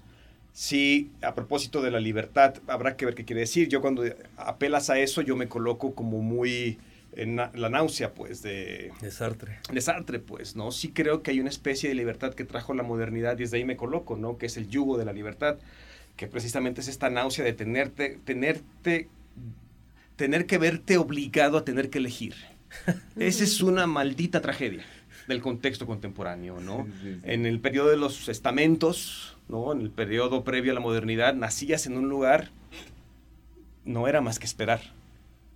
[0.52, 3.68] Sí, a propósito de la libertad, habrá que ver qué quiere decir.
[3.68, 4.04] Yo cuando
[4.36, 6.78] apelas a eso, yo me coloco como muy
[7.12, 8.92] en la náusea, pues, de...
[9.00, 9.60] De Sartre.
[9.72, 10.72] De Sartre, pues, ¿no?
[10.72, 13.64] Sí creo que hay una especie de libertad que trajo la modernidad y desde ahí
[13.64, 14.36] me coloco, ¿no?
[14.36, 15.58] Que es el yugo de la libertad,
[16.16, 19.08] que precisamente es esta náusea de tenerte, tenerte,
[20.18, 22.34] tener que verte obligado a tener que elegir.
[23.16, 24.84] Esa es una maldita tragedia
[25.28, 26.86] del contexto contemporáneo, ¿no?
[27.22, 29.72] En el periodo de los estamentos, ¿no?
[29.72, 32.50] En el periodo previo a la modernidad, nacías en un lugar,
[33.84, 34.80] no era más que esperar,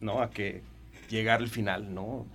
[0.01, 0.22] ¿no?
[0.22, 0.62] A que
[1.11, 2.27] llegara el final, ¿no?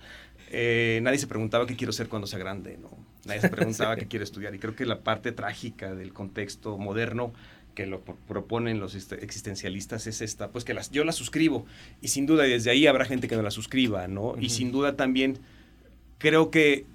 [0.50, 2.90] Eh, nadie se preguntaba qué quiero ser cuando sea grande, ¿no?
[3.24, 4.54] Nadie se preguntaba qué quiero estudiar.
[4.54, 7.32] Y creo que la parte trágica del contexto moderno
[7.78, 11.64] que lo proponen los existencialistas es esta, pues que las, yo la suscribo.
[12.02, 14.34] Y sin duda desde ahí habrá gente que no la suscriba, ¿no?
[14.36, 15.38] Y sin duda también
[16.18, 16.86] creo que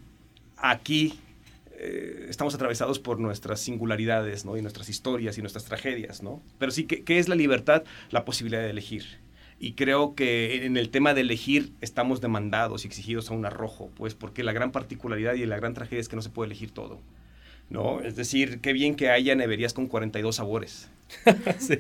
[0.58, 1.14] aquí
[1.78, 4.58] eh, estamos atravesados por nuestras singularidades, ¿no?
[4.58, 6.42] Y nuestras historias y nuestras tragedias, ¿no?
[6.60, 7.86] Pero sí, ¿qué, es la libertad?
[8.10, 9.06] La posibilidad de elegir.
[9.62, 13.90] Y creo que en el tema de elegir estamos demandados y exigidos a un arrojo,
[13.96, 16.72] pues porque la gran particularidad y la gran tragedia es que no se puede elegir
[16.72, 17.00] todo.
[17.74, 18.02] ¿No?
[18.02, 20.90] Es decir, qué bien que haya neverías con 42 sabores.
[21.60, 21.80] sí.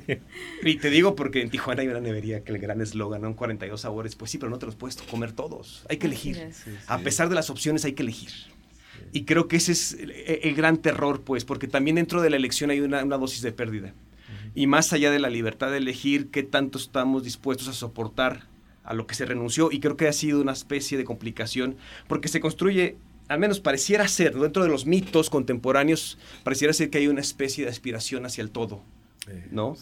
[0.63, 3.36] Y te digo porque en Tijuana hay una nevería que el gran eslogan, ¿no?
[3.36, 4.15] 42 sabores.
[4.15, 5.86] Pues sí, pero no te los puedes comer todos.
[5.89, 6.49] Hay que elegir.
[6.88, 8.32] A pesar de las opciones, hay que elegir.
[9.12, 12.71] Y creo que ese es el, gran terror, pues, porque también dentro de la elección
[12.71, 13.93] hay una, una dosis de pérdida.
[14.56, 18.47] Y más allá de la libertad de elegir, qué tanto estamos dispuestos a soportar
[18.84, 19.71] a lo que se renunció.
[19.71, 21.75] Y creo que ha sido una especie de complicación,
[22.08, 22.97] porque se construye
[23.34, 27.65] al menos pareciera ser, dentro de los mitos contemporáneos, pareciera ser que hay una especie
[27.65, 28.84] de aspiración hacia el todo,
[29.50, 29.76] ¿no?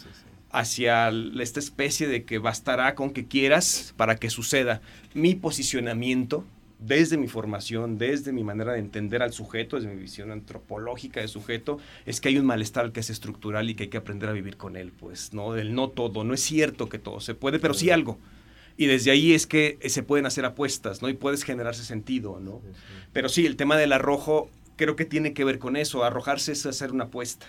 [0.50, 4.80] Hacia esta especie de que bastará con que quieras para que suceda.
[5.12, 6.46] Mi posicionamiento,
[6.78, 11.28] desde mi formación, desde mi manera de entender al sujeto, desde mi visión antropológica del
[11.28, 14.32] sujeto, es que hay un malestar que es estructural y que hay que aprender a
[14.32, 15.52] vivir con él, pues, ¿no?
[15.52, 18.18] Del no todo, no es cierto que todo se puede, pero sí algo.
[18.76, 21.08] Y desde ahí es que eh, se pueden hacer apuestas, ¿no?
[21.08, 22.62] Y puedes generarse sentido, ¿no?
[23.12, 26.04] Pero sí, el tema del arrojo creo que tiene que ver con eso.
[26.04, 27.46] Arrojarse es hacer una apuesta.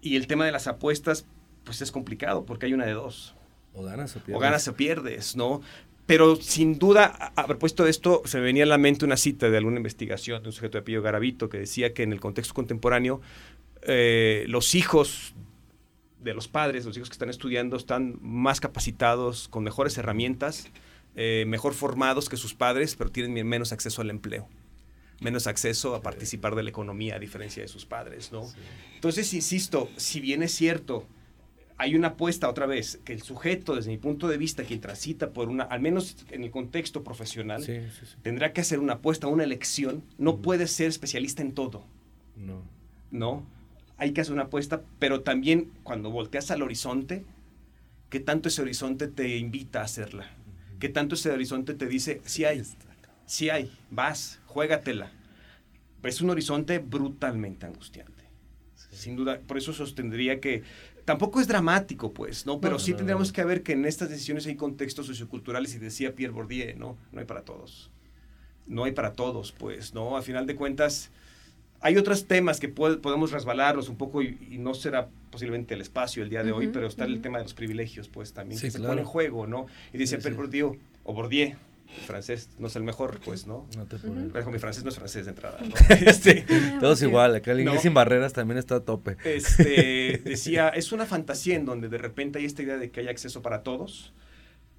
[0.00, 1.26] Y el tema de las apuestas,
[1.64, 3.34] pues es complicado porque hay una de dos.
[3.74, 4.36] O ganas o pierdes.
[4.36, 5.60] O ganas o pierdes, ¿no?
[6.06, 9.56] Pero sin duda, haber puesto esto, se me venía a la mente una cita de
[9.56, 13.20] alguna investigación de un sujeto de apellido Garavito que decía que en el contexto contemporáneo
[13.82, 15.34] eh, los hijos
[16.30, 20.68] de los padres, los hijos que están estudiando, están más capacitados, con mejores herramientas,
[21.14, 24.48] eh, mejor formados que sus padres, pero tienen menos acceso al empleo,
[25.20, 28.46] menos acceso a participar de la economía, a diferencia de sus padres, ¿no?
[28.94, 31.06] Entonces, insisto, si bien es cierto,
[31.78, 35.30] hay una apuesta otra vez, que el sujeto, desde mi punto de vista, quien transita
[35.30, 37.64] por una, al menos en el contexto profesional,
[38.22, 41.84] tendrá que hacer una apuesta, una elección, no puede ser especialista en todo.
[42.36, 42.62] No.
[43.10, 43.46] ¿No?
[43.98, 47.24] Hay que hacer una apuesta, pero también cuando volteas al horizonte,
[48.10, 50.30] ¿qué tanto ese horizonte te invita a hacerla?
[50.78, 52.62] ¿Qué tanto ese horizonte te dice, sí hay,
[53.24, 55.10] sí hay, vas, juégatela?
[56.02, 58.12] Es un horizonte brutalmente angustiante.
[58.90, 60.62] Sin duda, por eso sostendría que
[61.04, 62.60] tampoco es dramático, pues, ¿no?
[62.60, 66.32] Pero sí tendríamos que ver que en estas decisiones hay contextos socioculturales y decía Pierre
[66.32, 66.96] Bourdieu, ¿no?
[67.12, 67.90] No hay para todos.
[68.66, 70.16] No hay para todos, pues, ¿no?
[70.16, 71.10] A final de cuentas,
[71.80, 76.30] hay otros temas que podemos resbalarlos un poco y, no será posiblemente el espacio el
[76.30, 79.02] día de hoy, pero está el tema de los privilegios, pues también que se pone
[79.02, 79.66] en juego, ¿no?
[79.92, 81.54] Y dice sí, Bourdieu, o Bourdieu,
[82.06, 83.66] francés no es el mejor, pues, ¿no?
[83.76, 84.50] No te puedo.
[84.50, 85.74] mi francés no es francés de entrada, ¿no?
[86.06, 86.44] este,
[86.80, 89.16] Todos igual, acá el inglés sin barreras también está a tope.
[89.24, 93.08] Este, decía, es una fantasía en donde de repente hay esta idea de que hay
[93.08, 94.12] acceso para todos,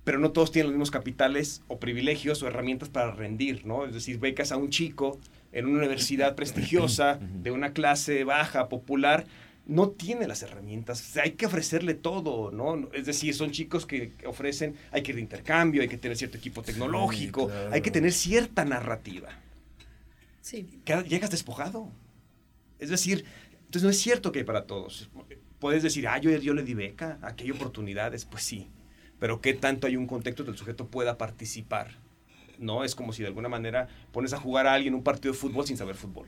[0.04, 3.86] pero no todos tienen los mismos capitales o privilegios o herramientas para rendir, ¿no?
[3.86, 5.20] Es decir, becas a un chico
[5.58, 9.26] en una universidad prestigiosa, de una clase baja, popular,
[9.66, 11.18] no tiene las herramientas.
[11.18, 12.90] hay que ofrecerle todo, ¿no?
[12.94, 16.38] Es decir, son chicos que ofrecen, hay que ir de intercambio, hay que tener cierto
[16.38, 19.30] equipo tecnológico, hay que tener cierta narrativa.
[20.42, 20.80] Sí.
[21.10, 21.92] llegas despojado.
[22.78, 23.26] Es decir,
[23.66, 25.10] entonces no es cierto que hay para todos.
[25.58, 28.70] Puedes decir, ah, yo, yo le di beca, aquí hay oportunidades, pues sí.
[29.18, 31.98] Pero ¿qué tanto hay un contexto que el sujeto pueda participar?
[32.60, 32.84] ¿No?
[32.84, 35.66] Es como si de alguna manera pones a jugar a alguien un partido de fútbol
[35.66, 36.28] sin saber fútbol.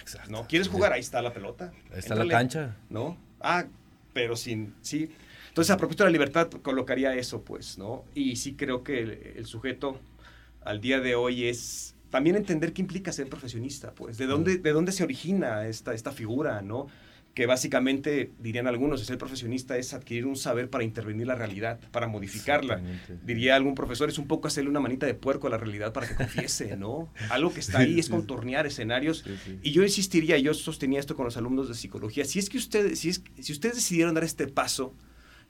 [0.00, 0.30] Exacto.
[0.30, 0.46] ¿No?
[0.46, 0.92] ¿Quieres jugar?
[0.92, 1.72] Ahí está la pelota.
[1.92, 2.76] Ahí está la cancha.
[2.88, 3.16] ¿No?
[3.40, 3.64] Ah,
[4.12, 5.10] pero sin, sí.
[5.48, 8.04] Entonces, a propósito de la libertad, colocaría eso, pues, ¿no?
[8.14, 9.98] Y sí creo que el, sujeto
[10.62, 14.72] al día de hoy es también entender qué implica ser profesionista, pues, de dónde, de
[14.72, 16.86] dónde se origina esta, esta figura, ¿no?
[17.40, 22.06] Que básicamente, dirían algunos, ser profesionista es adquirir un saber para intervenir la realidad, para
[22.06, 22.82] modificarla.
[23.24, 26.06] Diría algún profesor, es un poco hacerle una manita de puerco a la realidad para
[26.06, 27.10] que confiese, ¿no?
[27.30, 29.24] Algo que está ahí es contornear escenarios.
[29.62, 32.98] Y yo insistiría, yo sostenía esto con los alumnos de psicología, si es que ustedes,
[32.98, 34.94] si, es, si ustedes decidieron dar este paso,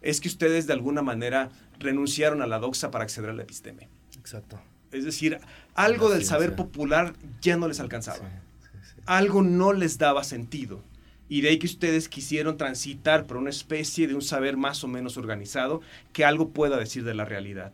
[0.01, 1.51] es que ustedes de alguna manera
[1.81, 3.89] renunciaron a la doxa para acceder a la episteme.
[4.17, 4.63] Exacto.
[4.93, 5.41] Es decir,
[5.75, 8.31] algo del saber popular ya no les alcanzaba.
[9.07, 10.85] Algo no les daba sentido
[11.31, 14.89] y de ahí que ustedes quisieron transitar por una especie de un saber más o
[14.89, 15.81] menos organizado
[16.13, 17.73] que algo pueda decir de la realidad.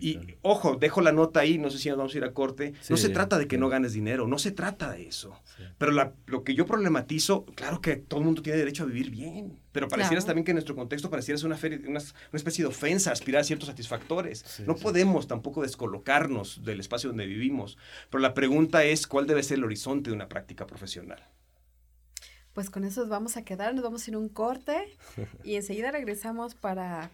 [0.00, 2.74] y ojo, dejo la nota ahí, no sé si nos vamos a ir a corte.
[2.88, 5.36] no se trata de que no ganes dinero, no se trata de eso.
[5.78, 5.90] Pero
[6.26, 9.88] lo que yo problematizo, claro que todo el mundo tiene derecho a vivir bien, pero
[9.88, 12.00] pareciera también que en nuestro contexto pareciera una, una,
[12.32, 14.62] especie de ofensa aspirar a ciertos satisfactores.
[14.64, 17.76] no podemos tampoco descolocarnos del espacio donde vivimos.
[18.10, 21.20] Pero la pregunta es, ¿cuál debe ser el horizonte de una práctica profesional?
[22.54, 24.96] Pues con eso nos vamos a quedar, nos vamos a ir un corte
[25.44, 27.10] y enseguida regresamos para,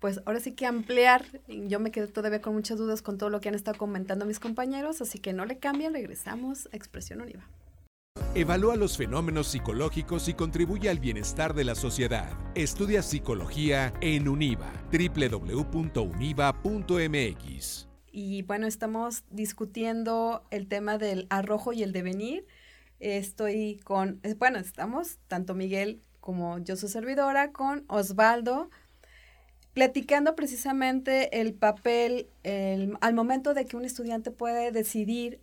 [0.00, 1.24] pues ahora sí que ampliar.
[1.48, 4.40] Yo me quedé todavía con muchas dudas con todo lo que han estado comentando mis
[4.40, 7.46] compañeros, así que no le cambien, regresamos a Expresión Oliva.
[8.34, 12.28] Evalúa los fenómenos psicológicos y contribuye al bienestar de la sociedad.
[12.54, 15.76] Estudia psicología en UNIVA, www.univa.mx.
[18.12, 22.46] Y bueno, estamos discutiendo el tema del arrojo y el devenir.
[23.00, 28.70] Estoy con, eh, bueno, estamos tanto Miguel como yo su servidora con Osvaldo
[29.74, 32.30] platicando precisamente el papel
[33.02, 35.38] al momento de que un estudiante puede decidir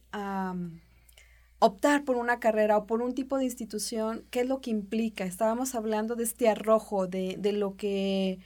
[1.59, 5.23] optar por una carrera o por un tipo de institución, qué es lo que implica.
[5.23, 8.39] Estábamos hablando de este arrojo, de, de lo que,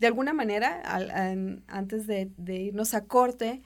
[0.00, 0.82] de alguna manera,
[1.68, 3.62] antes de, de, irnos a corte,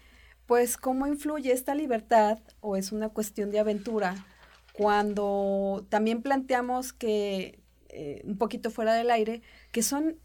[0.47, 4.27] pues cómo influye esta libertad o es una cuestión de aventura
[4.73, 10.17] cuando también planteamos que, eh, un poquito fuera del aire, que son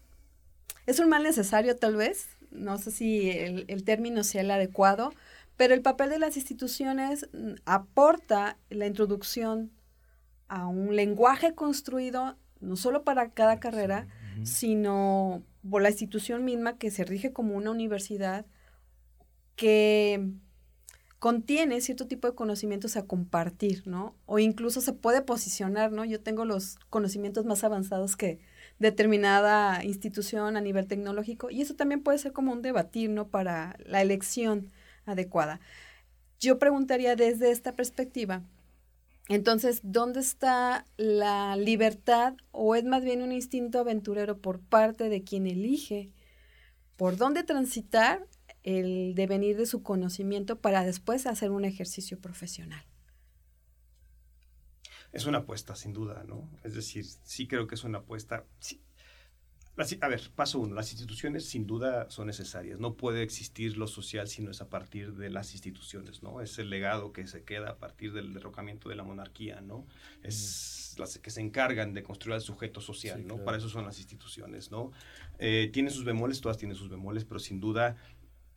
[0.88, 5.12] es un mal necesario tal vez, no sé si el, término sea el adecuado,
[5.58, 9.70] pero el papel de las instituciones mm, aporta la introducción
[10.48, 14.08] a un lenguaje construido no solo para cada carrera,
[14.44, 18.46] sino por la institución misma que se rige como una universidad
[19.56, 20.32] que
[21.18, 24.14] contiene cierto tipo de conocimientos a compartir, ¿no?
[24.26, 26.04] O incluso se puede posicionar, ¿no?
[26.04, 28.38] Yo tengo los conocimientos más avanzados que,
[28.78, 33.28] determinada institución a nivel tecnológico y eso también puede ser como un debatir, ¿no?
[33.28, 34.70] Para la elección
[35.06, 35.60] adecuada.
[36.38, 38.42] Yo preguntaría desde esta perspectiva,
[39.28, 45.22] entonces, ¿dónde está la libertad o es más bien un instinto aventurero por parte de
[45.22, 46.10] quien elige
[46.96, 48.26] por dónde transitar
[48.68, 52.84] el devenir de su conocimiento para después hacer un ejercicio profesional?
[55.10, 56.50] Es una apuesta, sin duda, ¿no?
[56.64, 58.44] Es decir, sí creo que es una apuesta.
[60.02, 62.78] a ver, paso uno, las instituciones sin duda son necesarias.
[62.78, 66.42] No puede existir lo social si no es a partir de las instituciones, ¿no?
[66.42, 69.86] Es el legado que se queda a partir del derrocamiento de la monarquía, ¿no?
[70.22, 73.42] Es las que se encargan de construir el sujeto social, ¿no?
[73.44, 74.90] Para eso son las instituciones, ¿no?
[75.38, 77.96] Eh, tienen sus bemoles, todas tienen sus bemoles, pero sin duda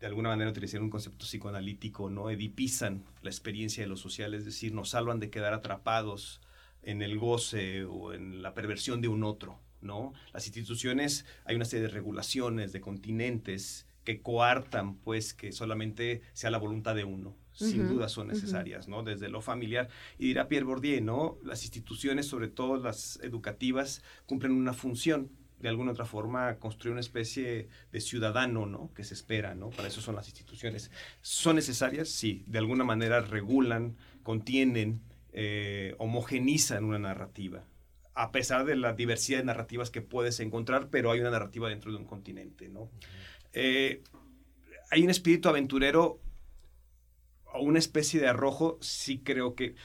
[0.02, 2.32] de alguna manera utilizar un concepto psicoanalítico, ¿no?
[2.32, 6.42] Edipizan la experiencia de lo social, es decir, nos salvan de quedar atrapados
[6.82, 10.14] en el goce o en la perversión de un otro, ¿no?
[10.34, 16.50] Las instituciones, hay una serie de regulaciones, de continentes que coartan, pues, que solamente sea
[16.50, 17.38] la voluntad de uno.
[17.54, 19.04] Sin duda son necesarias, ¿no?
[19.04, 19.90] Desde lo familiar.
[20.18, 21.38] Y dirá Pierre Bourdieu, ¿no?
[21.44, 25.30] Las instituciones, sobre todo las educativas, cumplen una función
[25.62, 28.92] de alguna otra forma construir una especie de ciudadano, ¿no?
[28.94, 29.70] Que se espera, ¿no?
[29.70, 30.92] Para eso son las instituciones.
[31.22, 32.10] ¿Son necesarias?
[32.10, 35.02] Sí, de alguna manera regulan, contienen,
[35.34, 37.64] eh, homogenizan una narrativa.
[38.14, 41.92] A pesar de la diversidad de narrativas que puedes encontrar, pero hay una narrativa dentro
[41.92, 42.90] de un continente, ¿no?
[43.54, 44.04] Eh,
[44.90, 46.20] hay un espíritu aventurero
[47.54, 49.76] o una especie de arrojo, sí creo que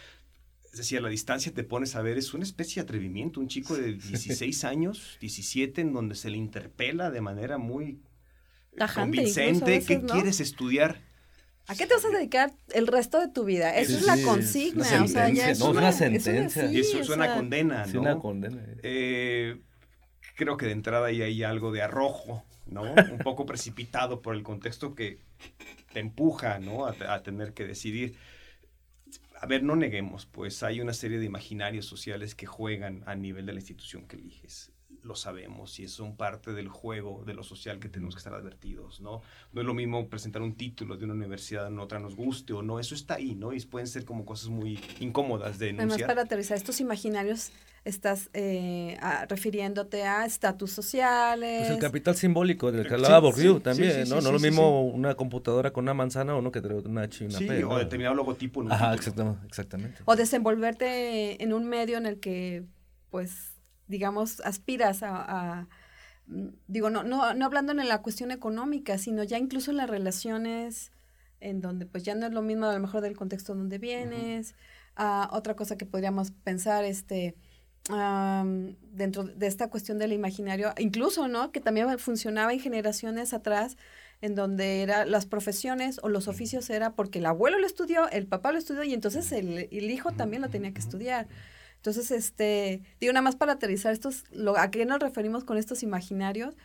[0.77, 3.49] es decir, a la distancia te pones a ver, es una especie de atrevimiento, un
[3.49, 8.03] chico de 16 años, 17, en donde se le interpela de manera muy
[8.95, 11.01] convincente, ¿qué quieres estudiar?
[11.67, 13.75] ¿A qué te vas a dedicar el resto de tu vida?
[13.75, 14.83] Esa es la consigna.
[15.03, 16.71] o sea, ya es, una, sentencia.
[16.71, 18.01] y eso es una condena, ¿no?
[18.03, 18.63] una condena.
[18.83, 19.59] Eh,
[20.35, 22.83] creo que de entrada ahí hay algo de arrojo, ¿no?
[22.83, 25.21] Un poco precipitado por el contexto que
[25.95, 26.85] te empuja, ¿no?
[26.85, 28.19] a tener que decidir
[29.41, 33.47] a ver, no neguemos, pues hay una serie de imaginarios sociales que juegan a nivel
[33.47, 34.73] de la institución que eliges
[35.07, 39.01] lo sabemos y son parte del juego de lo social que tenemos que estar advertidos,
[39.01, 39.23] ¿no?
[39.53, 42.63] No es lo mismo presentar un título de una universidad en otra nos guste o
[42.63, 43.53] no, eso está ahí, ¿no?
[43.53, 45.91] Y pueden ser como cosas muy incómodas de denunciar.
[45.91, 47.53] Además, para aterrizar estos imaginarios,
[47.87, 51.61] estás eh, refiriéndote a estatus sociales.
[51.61, 54.21] Pues el capital simbólico del que hablaba Bourdieu también, ¿no?
[54.21, 57.27] no lo mismo una computadora con una manzana o uno que trae una H y
[57.29, 57.65] una P.
[57.65, 58.61] o determinado logotipo.
[58.61, 60.03] En un Ajá, exactamente, exactamente.
[60.05, 62.65] O desenvolverte en un medio en el que,
[63.11, 63.53] pues,
[63.87, 65.69] digamos, aspiras a,
[66.27, 69.89] mm, digo, no, no, no hablando en la cuestión económica, sino ya incluso en las
[69.89, 70.91] relaciones
[71.39, 74.55] en donde pues ya no es lo mismo a lo mejor del contexto donde vienes.
[74.97, 77.37] Ah, otra cosa que podríamos pensar, este,
[77.89, 81.53] dentro de esta cuestión del imaginario, incluso, ¿no?
[81.53, 83.77] Que también funcionaba en generaciones atrás,
[84.21, 88.27] en donde era las profesiones o los oficios era porque el abuelo lo estudió, el
[88.27, 91.29] papá lo estudió y entonces el, el hijo también lo tenía que estudiar.
[91.77, 95.83] Entonces, este, digo, nada más para aterrizar estos, lo, ¿a qué nos referimos con estos
[95.83, 96.57] imaginarios?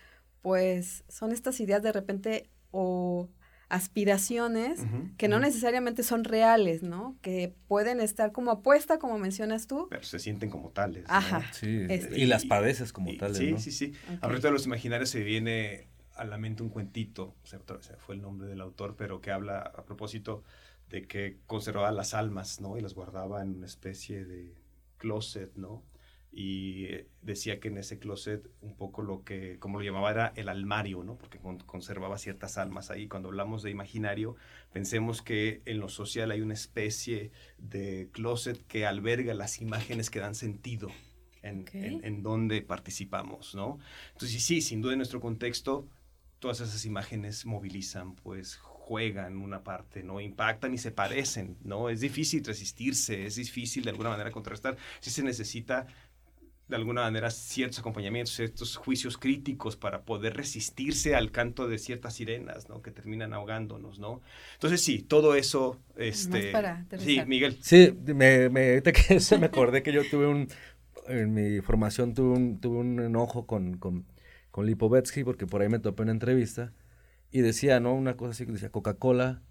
[0.42, 3.30] Pues son estas ideas de repente o
[3.72, 4.82] aspiraciones
[5.18, 7.18] que no necesariamente son reales, ¿no?
[7.22, 9.88] Que pueden estar como apuesta, como mencionas tú.
[9.90, 11.06] Pero se sienten como tales.
[11.08, 11.42] Ajá.
[11.54, 12.20] Sí, este.
[12.20, 13.94] y, las padeces como tales, Sí, sí, sí.
[14.20, 17.62] Ahorita de los imaginarios se viene a la mente un cuentito, o sea,
[17.98, 20.44] fue el nombre del autor, pero que habla a propósito
[20.90, 22.78] de que conservaba las almas, ¿no?
[22.78, 24.54] Y las guardaba en una especie de
[24.98, 25.82] closet, ¿no?
[26.32, 30.34] Y eh, decía que en ese closet un poco lo que, como lo llamaba, era
[30.36, 31.18] el almario, ¿no?
[31.18, 33.08] Porque conservaba ciertas almas ahí.
[33.08, 34.36] Cuando hablamos de imaginario,
[34.72, 40.20] pensemos que en lo social hay una especie de closet que alberga las imágenes que
[40.20, 40.90] dan sentido
[41.42, 43.80] en, en, donde participamos, ¿no?
[44.14, 45.88] Entonces, sí, sin duda en nuestro contexto,
[46.40, 50.20] todas esas imágenes movilizan, pues juegan una parte, ¿no?
[50.20, 51.90] Impactan y se parecen, ¿no?
[51.90, 54.78] Es difícil resistirse, es difícil de alguna manera contrastar.
[55.00, 55.88] Sí se necesita
[56.72, 62.14] de alguna manera ciertos acompañamientos, ciertos juicios críticos para poder resistirse al canto de ciertas
[62.16, 62.82] sirenas, ¿no?
[62.82, 64.22] Que terminan ahogándonos, ¿no?
[64.54, 66.54] Entonces sí, todo eso, este...
[66.98, 67.58] sí, Miguel.
[67.62, 70.48] Sí, me, me, que se me acordé que yo tuve un,
[71.08, 74.06] en mi formación tuve un, tuve un enojo con, con,
[74.50, 76.72] con Lipovetsky porque por ahí me topé una entrevista
[77.32, 77.94] y decía, ¿no?
[77.94, 79.42] Una cosa así que decía, Coca-Cola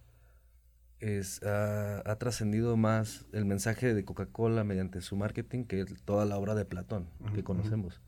[1.01, 6.55] es, ha, trascendido más el mensaje de Coca-Cola mediante su marketing que toda la obra
[6.55, 8.01] de Platón que conocemos.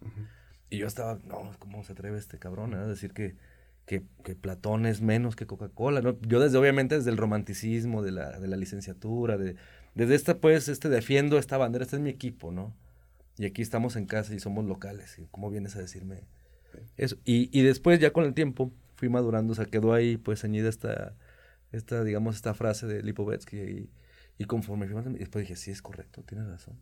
[0.71, 3.35] Y yo estaba, no, ¿cómo se atreve este cabrón a decir que,
[3.87, 4.01] que,
[4.35, 6.01] Platón es menos que Coca-Cola?
[6.03, 6.19] ¿no?
[6.21, 9.57] Yo desde, obviamente, desde el romanticismo, de la, de la licenciatura, de,
[9.95, 12.75] desde esta, pues, este, defiendo esta bandera, este es mi equipo, ¿no?
[13.39, 15.19] Y aquí estamos en casa y somos locales.
[15.19, 16.25] ¿y ¿Cómo vienes a decirme
[16.97, 17.17] eso?
[17.25, 20.69] Y, y después, ya con el tiempo, fui madurando, o sea, quedó ahí, pues, ceñida
[20.69, 21.15] esta
[21.73, 23.91] esta, digamos, esta frase de Lipovetsky y,
[24.39, 26.79] y conforme y después dije, sí, es correcto, tiene razón.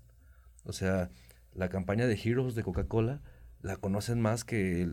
[0.65, 1.11] O sea,
[1.55, 3.21] la campaña de Heroes de Coca-Cola
[3.63, 4.89] la conocen más que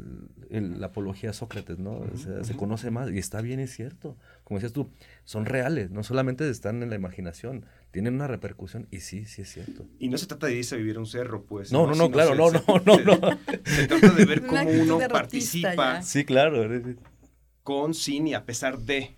[0.50, 2.00] la apología a Sócrates, ¿no?
[2.00, 4.18] O sea, se conoce más y está bien, es cierto.
[4.44, 4.92] Como decías tú,
[5.24, 9.54] son reales, no solamente están en la imaginación, tienen una repercusión y sí, sí es
[9.54, 9.86] cierto.
[10.00, 11.72] Y no se trata de irse a vivir a un cerro, pues.
[11.72, 13.40] No, no, no, claro, no, no, no, no.
[13.64, 16.02] Se, trata de ver cómo uno participa.
[16.02, 16.68] Sí, claro
[17.68, 19.14] con, sin y a pesar de,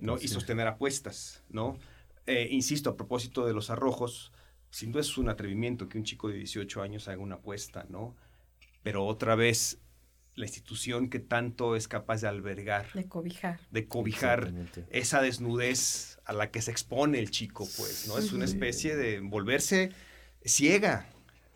[0.00, 0.18] ¿no?
[0.20, 1.78] Y sostener apuestas, ¿no?
[2.26, 4.32] Eh, insisto, a propósito de los arrojos,
[4.68, 8.16] sin duda es un atrevimiento que un chico de 18 años haga una apuesta, ¿no?
[8.82, 9.78] Pero otra vez,
[10.34, 12.92] la institución que tanto es capaz de albergar.
[12.94, 13.60] De cobijar.
[13.70, 14.52] De cobijar
[14.90, 18.18] esa desnudez a la que se expone el chico, pues, ¿no?
[18.18, 19.92] Es una especie de volverse
[20.44, 21.06] ciega,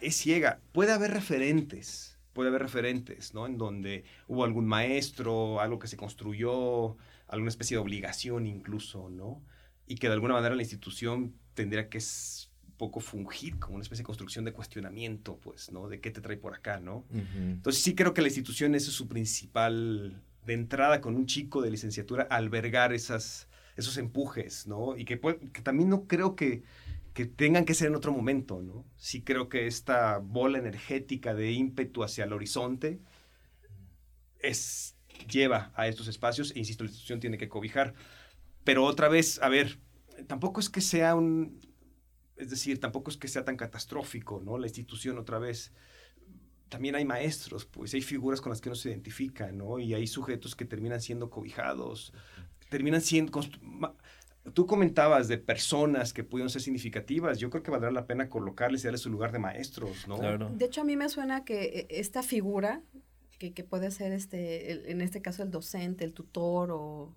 [0.00, 0.60] es ciega.
[0.70, 2.07] Puede haber referentes,
[2.38, 3.48] puede haber referentes, ¿no?
[3.48, 9.42] En donde hubo algún maestro, algo que se construyó, alguna especie de obligación incluso, ¿no?
[9.88, 14.04] Y que de alguna manera la institución tendría que un poco fungir como una especie
[14.04, 15.88] de construcción de cuestionamiento, pues, ¿no?
[15.88, 17.06] De qué te trae por acá, ¿no?
[17.10, 21.60] Entonces sí creo que la institución ese es su principal, de entrada con un chico
[21.60, 24.96] de licenciatura, albergar esas, esos empujes, ¿no?
[24.96, 26.62] Y que, que también no creo que
[27.18, 28.86] que tengan que ser en otro momento, ¿no?
[28.96, 33.00] Sí creo que esta bola energética de ímpetu hacia el horizonte
[34.38, 34.96] es,
[35.28, 37.94] lleva a estos espacios e, insisto, la institución tiene que cobijar.
[38.62, 39.80] Pero otra vez, a ver,
[40.28, 41.60] tampoco es que sea un,
[42.36, 44.56] es decir, tampoco es que sea tan catastrófico, ¿no?
[44.56, 45.72] La institución otra vez
[46.68, 49.80] también hay maestros, pues hay figuras con las que no se identifica, ¿no?
[49.80, 52.12] Y hay sujetos que terminan siendo cobijados,
[52.68, 53.40] terminan siendo
[54.54, 57.38] Tú comentabas de personas que pudieron ser significativas.
[57.38, 60.18] Yo creo que valdrá la pena colocarles y darles su lugar de maestros, ¿no?
[60.18, 62.82] De hecho, a mí me suena que eh, esta figura,
[63.38, 67.14] que, puede ser, este, en este caso, el docente, el tutor o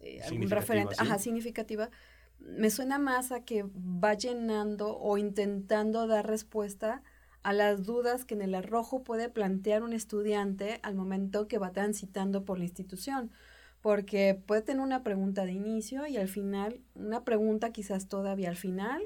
[0.00, 1.90] eh, algún referente, ajá, significativa,
[2.38, 7.02] me suena más a que va llenando o intentando dar respuesta
[7.42, 11.72] a las dudas que en el arrojo puede plantear un estudiante al momento que va
[11.72, 13.30] transitando por la institución
[13.82, 18.56] porque puede tener una pregunta de inicio y al final, una pregunta quizás todavía al
[18.56, 19.02] final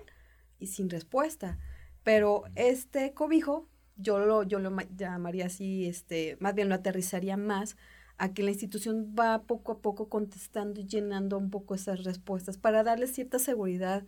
[0.59, 1.59] y sin respuesta.
[2.05, 7.77] Pero este cobijo, yo lo, yo lo llamaría así, este, más bien lo aterrizaría más
[8.19, 12.59] a que la institución va poco a poco contestando y llenando un poco esas respuestas
[12.59, 14.05] para darle cierta seguridad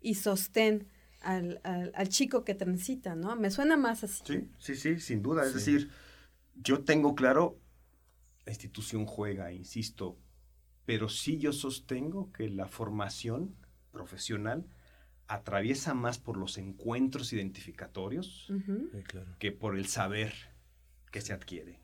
[0.00, 0.88] y sostén
[1.20, 3.34] al, al, chico que transita, ¿no?
[3.36, 4.22] Me suena más así.
[4.24, 5.44] Sí, sí, sí, sin duda.
[5.44, 5.90] Es decir,
[6.54, 7.58] yo tengo claro
[8.46, 10.16] la institución juega, insisto,
[10.86, 13.56] pero sí yo sostengo que la formación
[13.90, 14.66] profesional
[15.26, 18.50] atraviesa más por los encuentros identificatorios
[19.40, 20.32] que por el saber
[21.10, 21.80] que se adquiere.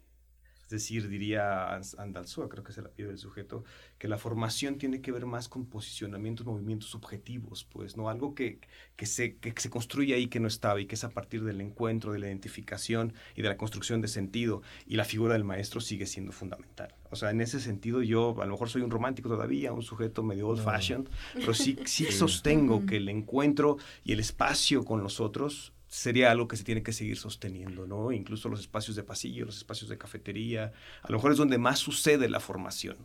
[0.73, 3.63] Es decir, diría Andalzúa, creo que se la pide el sujeto,
[3.99, 8.09] que la formación tiene que ver más con posicionamientos, movimientos subjetivos, pues, ¿no?
[8.09, 8.59] Algo que,
[8.97, 11.61] que, se, que se construye ahí que no estaba y que es a partir del
[11.61, 14.63] encuentro, de la identificación y de la construcción de sentido.
[14.87, 16.95] Y la figura del maestro sigue siendo fundamental.
[17.11, 20.23] O sea, en ese sentido yo a lo mejor soy un romántico todavía, un sujeto
[20.23, 25.21] medio old fashioned, pero sí, sí sostengo que el encuentro y el espacio con los
[25.21, 28.13] otros sería algo que se tiene que seguir sosteniendo, ¿no?
[28.13, 30.73] Incluso los espacios de pasillo, los espacios de cafetería,
[31.03, 32.97] a lo mejor es donde más sucede la formación,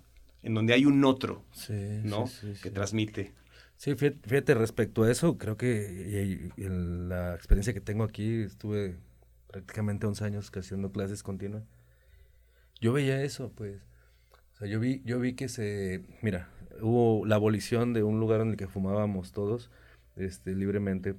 [0.41, 1.43] en donde hay un otro,
[2.03, 2.29] ¿no?
[2.63, 3.33] que transmite.
[3.75, 8.95] Sí, fíjate, respecto a eso, creo que en la experiencia que tengo aquí, estuve
[9.47, 11.63] prácticamente 11 años haciendo clases continuas.
[12.79, 13.81] Yo veía eso, pues.
[14.53, 18.39] O sea, yo vi, yo vi que se, mira, hubo la abolición de un lugar
[18.39, 19.69] en el que fumábamos todos,
[20.15, 21.15] este, libremente,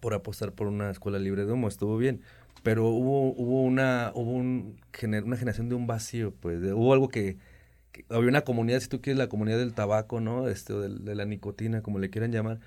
[0.00, 2.22] por apostar por una escuela libre de humo, estuvo bien.
[2.62, 4.80] Pero hubo, hubo una, hubo un,
[5.24, 7.38] una generación de un vacío, pues, hubo algo que,
[8.08, 10.48] había una comunidad, si tú quieres, la comunidad del tabaco, ¿no?
[10.48, 12.60] Este, de, la nicotina, como le quieran llamar.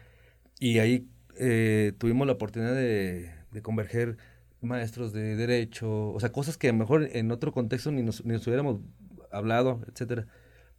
[0.59, 1.07] Y ahí
[1.37, 4.17] eh, tuvimos la oportunidad de, converger
[4.61, 8.25] maestros de derecho, o sea, cosas que a lo mejor en otro contexto ni nos,
[8.25, 8.81] ni nos hubiéramos
[9.31, 10.27] hablado, etcétera.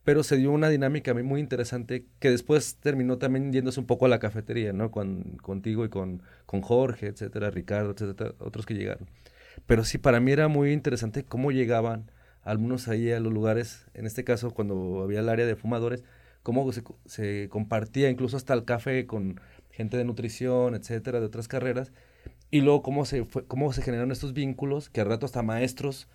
[0.07, 4.09] Pero se dio una dinámica muy interesante que después terminó también yéndose un poco a
[4.09, 4.93] la cafetería, ¿no?
[4.93, 9.09] Con, contigo y con, con Jorge, etcétera, Ricardo, etcétera, otros que llegaron.
[9.67, 12.13] Pero sí, para mí era muy interesante cómo llegaban
[12.45, 16.05] algunos ahí a los lugares, en este caso cuando había el área de fumadores,
[16.45, 19.41] cómo se, se compartía incluso hasta el café con
[19.73, 21.91] gente de nutrición, etcétera, de otras carreras,
[22.53, 26.07] y luego cómo se, fue, cómo se generaron estos vínculos, que al rato hasta maestros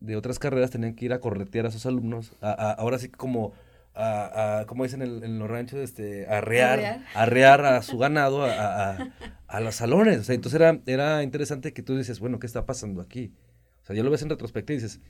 [0.00, 3.52] de otras carreras tenían que ir a corretear a sus alumnos, ahora sí como,
[3.94, 10.28] a, como dicen en, los ranchos, este, arrear, arrear, a su ganado a, los salones.
[10.28, 13.32] entonces era, era interesante que tú dices, bueno, ¿qué está pasando aquí?
[13.82, 15.00] O sea, ya lo ves en retrospectiva y dices,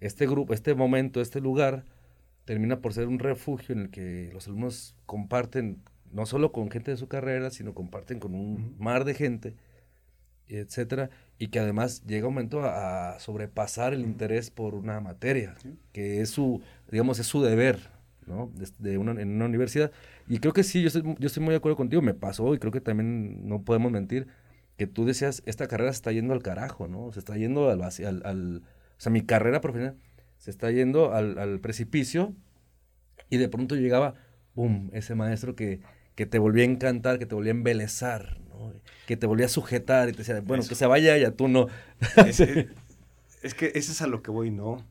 [0.00, 1.84] este grupo, este momento, este lugar,
[2.44, 6.90] termina por ser un refugio en el que los alumnos comparten, no solo con gente
[6.90, 9.54] de su carrera, sino comparten con un mar de gente,
[10.58, 15.54] etcétera, y que además llega un momento a, sobrepasar el interés por una materia,
[15.92, 17.90] que es su, digamos, es su deber,
[18.26, 18.50] ¿no?
[18.78, 19.92] De, una, en una universidad.
[20.28, 22.58] Y creo que sí, yo estoy, yo estoy muy de acuerdo contigo, me pasó y
[22.58, 24.28] creo que también no podemos mentir
[24.76, 27.12] que tú decías, esta carrera se está yendo al carajo, ¿no?
[27.12, 29.96] Se está yendo al, al, al o sea, mi carrera profesional
[30.40, 32.34] se está yendo al, precipicio
[33.28, 34.14] y de pronto llegaba,
[34.54, 35.80] ¡pum!, ese maestro que,
[36.14, 38.72] que te volvía a encantar, que te volvía a embelezar, ¿no?
[39.06, 41.66] que te volvía a sujetar y te decía, bueno, que se vaya ya tú no.
[42.16, 42.40] Es,
[43.42, 44.84] es, que eso es a lo que voy, ¿no?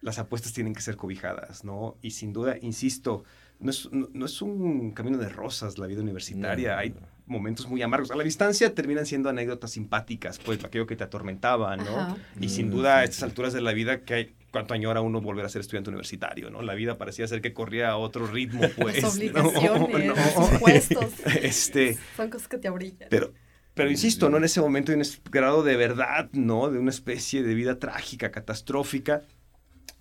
[0.00, 1.96] Las apuestas tienen que ser cobijadas, ¿no?
[2.02, 3.24] Y sin duda, insisto,
[3.60, 6.78] no es, no, es un camino de rosas la vida universitaria.
[6.78, 6.94] Hay
[7.26, 8.10] momentos muy amargos.
[8.10, 12.16] A la distancia terminan siendo anécdotas simpáticas, pues aquello que te atormentaba, ¿no?
[12.40, 15.20] Y sin mm, duda, a estas alturas de la vida, que hay, cuánto añora uno
[15.20, 16.62] volver a ser estudiante universitario, ¿no?
[16.62, 19.02] La vida parecía ser que corría a otro ritmo, pues.
[19.02, 21.12] Las obligaciones, los impuestos.
[21.42, 23.08] Este, Son cosas que te abrillan.
[23.08, 23.32] Pero,
[23.74, 24.36] pero insisto, ¿no?
[24.36, 26.70] En ese momento hay un grado de verdad, ¿no?
[26.70, 29.22] De una especie de vida trágica, catastrófica.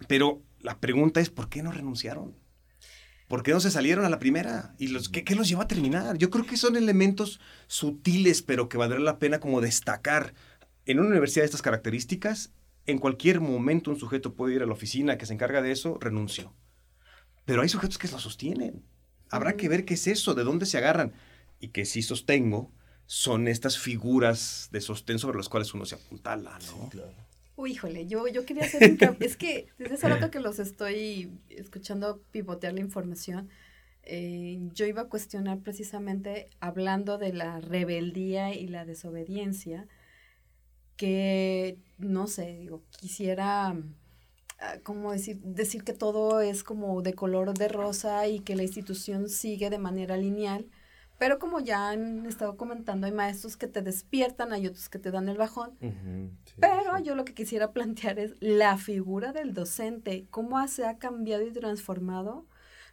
[0.07, 2.35] Pero la pregunta es, ¿por qué no renunciaron?
[3.27, 4.73] ¿Por qué no se salieron a la primera?
[4.79, 6.17] ¿Y los, qué, qué los llevó a terminar?
[6.17, 10.33] Yo creo que son elementos sutiles, pero que valdrá la pena como destacar.
[10.85, 12.51] En una universidad de estas características,
[12.85, 15.97] en cualquier momento un sujeto puede ir a la oficina que se encarga de eso,
[15.99, 16.53] renuncio.
[17.45, 18.83] Pero hay sujetos que lo sostienen.
[19.29, 21.13] Habrá que ver qué es eso, de dónde se agarran.
[21.59, 22.71] Y que sí sostengo
[23.05, 26.89] son estas figuras de sostén sobre las cuales uno se apuntala, ¿no?
[26.89, 27.29] claro.
[27.55, 31.29] Uy, híjole, yo, yo quería hacer un Es que desde hace rato que los estoy
[31.49, 33.49] escuchando pivotear la información,
[34.03, 39.87] eh, yo iba a cuestionar precisamente hablando de la rebeldía y la desobediencia,
[40.99, 47.69] que, no sé, digo, quisiera, ah, decir, decir que todo es como de color de
[47.69, 50.67] rosa y que la institución sigue de manera lineal,
[51.17, 55.09] pero como ya han estado comentando, hay maestros que te despiertan, hay otros que te
[55.09, 55.71] dan el bajón.
[56.59, 61.47] pero yo lo que quisiera plantear es la figura del docente, cómo se ha cambiado
[61.47, 62.45] y transformado,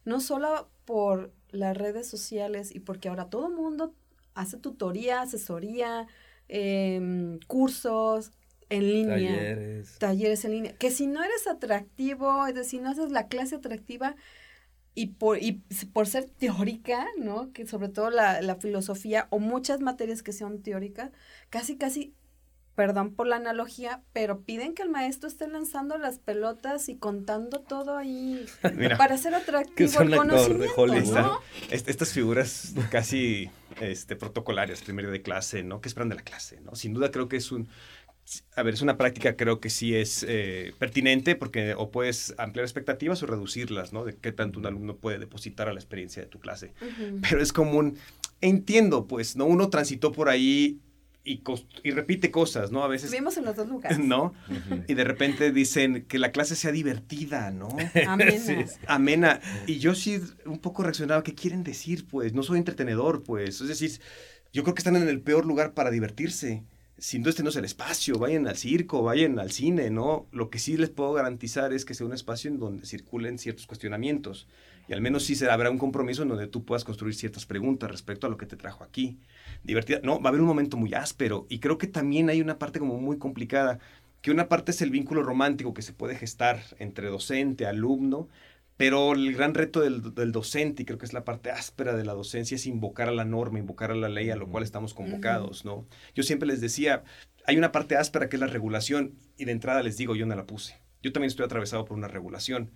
[0.04, 3.96] no solo por las redes sociales y porque ahora todo el mundo
[4.34, 6.07] hace tutoría, asesoría,
[6.49, 8.30] Em, cursos
[8.68, 9.99] en línea, talleres.
[9.99, 14.16] talleres en línea, que si no eres atractivo, es decir, no haces la clase atractiva
[14.94, 17.53] y por, y por ser teórica, ¿no?
[17.53, 21.11] Que sobre todo la, la filosofía o muchas materias que sean teóricas,
[21.51, 22.14] casi, casi
[22.76, 27.61] perdón por la analogía, pero piden que el maestro esté lanzando las pelotas y contando
[27.61, 28.47] todo ahí
[28.99, 31.40] para ser atractivo el conocimiento, ¿no?
[31.70, 35.80] estas figuras casi este, protocolarias, primero de clase, ¿no?
[35.80, 36.74] ¿Qué esperan de la clase, no?
[36.74, 37.68] Sin duda creo que es un...
[38.56, 42.64] A ver, es una práctica creo que sí es eh, pertinente porque o puedes ampliar
[42.64, 44.04] expectativas o reducirlas, ¿no?
[44.04, 46.72] De qué tanto un alumno puede depositar a la experiencia de tu clase.
[47.22, 47.96] Pero es común,
[48.40, 49.44] entiendo, pues, ¿no?
[49.44, 50.80] Uno transitó por ahí
[51.26, 52.84] y, repite cosas, ¿no?
[52.84, 53.10] A veces...
[53.10, 53.98] Vivimos en los dos lugares.
[54.04, 54.32] ¿No?
[54.86, 57.68] Y de repente dicen que la clase sea divertida, ¿no?
[58.06, 58.66] Amena.
[58.86, 59.40] Amena.
[59.66, 62.06] Y yo sí un poco reaccionaba, ¿qué quieren decir?
[62.06, 63.60] Pues no soy entretenedor, pues.
[63.60, 64.00] Es decir,
[64.52, 66.62] yo creo que están en el peor lugar para divertirse.
[66.98, 70.28] Sin duda este no es el espacio, vayan al circo, vayan al cine, ¿no?
[70.32, 73.66] Lo que sí les puedo garantizar es que sea un espacio en donde circulen ciertos
[73.66, 74.48] cuestionamientos
[74.88, 77.90] Y al menos sí será, habrá un compromiso en donde tú puedas construir ciertas preguntas
[77.90, 79.18] respecto a lo que te trajo aquí.
[79.64, 80.00] Divertida.
[80.02, 81.46] No, va a haber un momento muy áspero.
[81.48, 83.78] Y creo que también hay una parte como muy complicada,
[84.22, 88.28] que una parte es el vínculo romántico que se puede gestar entre docente, alumno,
[88.76, 92.12] pero el gran reto del, docente, y creo que es la parte áspera de la
[92.12, 95.64] docencia, es invocar a la norma, invocar a la ley a lo cual estamos convocados,
[95.64, 95.86] ¿no?
[96.14, 97.02] Yo siempre les decía,
[97.46, 100.34] hay una parte áspera que es la regulación, y de entrada les digo, yo no
[100.34, 100.78] la puse.
[101.02, 102.70] Yo también estoy atravesado por una regulación.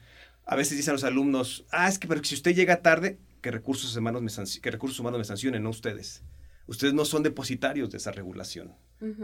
[0.46, 3.94] A veces dicen los alumnos, ah, es que pero si usted llega tarde, que recursos
[3.94, 6.22] humanos me, que recursos humanos me sancionen, no ustedes.
[6.70, 8.76] Ustedes no son depositarios de esa regulación.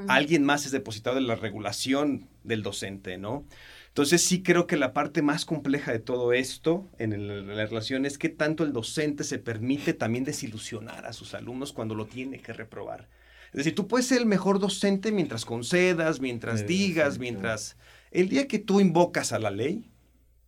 [0.09, 3.47] Alguien más es depositario de la regulación del docente, ¿no?
[3.87, 8.19] Entonces sí creo que la parte más compleja de todo esto en, la relación es
[8.19, 12.53] que tanto el docente se permite también desilusionar a sus alumnos cuando lo tiene que
[12.53, 13.09] reprobar.
[13.53, 17.77] Es decir, tú puedes ser el mejor docente mientras concedas, mientras digas, mientras...
[18.11, 19.89] El día que tú invocas a la ley,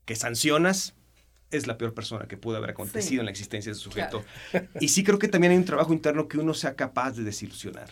[0.04, 0.96] que sancionas,
[1.50, 4.24] es la peor persona que pudo haber acontecido en la existencia de ese sujeto.
[4.80, 7.90] Y sí creo que también hay un trabajo interno que uno sea capaz de desilusionar,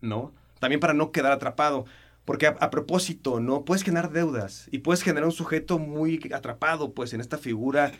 [0.00, 0.32] ¿no?
[0.58, 1.84] También para no quedar atrapado.
[2.24, 3.66] Porque a, propósito, ¿no?
[3.66, 7.92] Puedes generar deudas y puedes generar un sujeto muy atrapado, pues, en esta figura,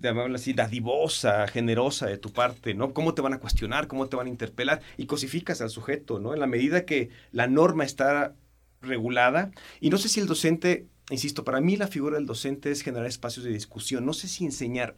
[0.00, 2.94] llamémoslo así, dadivosa, generosa de tu parte, ¿no?
[2.94, 3.86] ¿Cómo te van a cuestionar?
[3.86, 4.80] ¿Cómo te van a interpelar?
[4.96, 6.32] Y cosificas al sujeto, ¿no?
[6.32, 8.34] En la medida que la norma está
[8.80, 9.50] regulada.
[9.80, 13.06] Y no sé si el docente, insisto, para mí la figura del docente es generar
[13.06, 14.04] espacios de discusión.
[14.04, 14.96] No sé si enseñar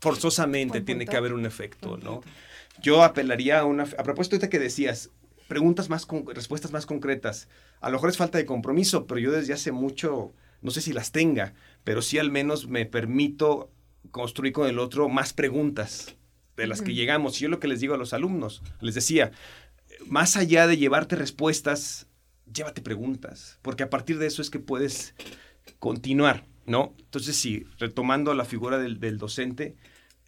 [0.00, 2.22] forzosamente tiene que haber un efecto, ¿no?
[2.82, 3.82] Yo apelaría a una...
[3.82, 5.10] A propósito de que decías,
[5.48, 7.48] preguntas más, con, respuestas más concretas.
[7.80, 10.32] A lo mejor es falta de compromiso, pero yo desde hace mucho,
[10.62, 13.70] no sé si las tenga, pero sí al menos me permito
[14.10, 16.16] construir con el otro más preguntas
[16.56, 17.36] de las que llegamos.
[17.36, 19.32] Y yo lo que les digo a los alumnos, les decía,
[20.06, 22.06] más allá de llevarte respuestas,
[22.52, 25.14] llévate preguntas, porque a partir de eso es que puedes
[25.78, 26.94] continuar, ¿no?
[26.98, 29.76] Entonces, sí, retomando la figura del, docente,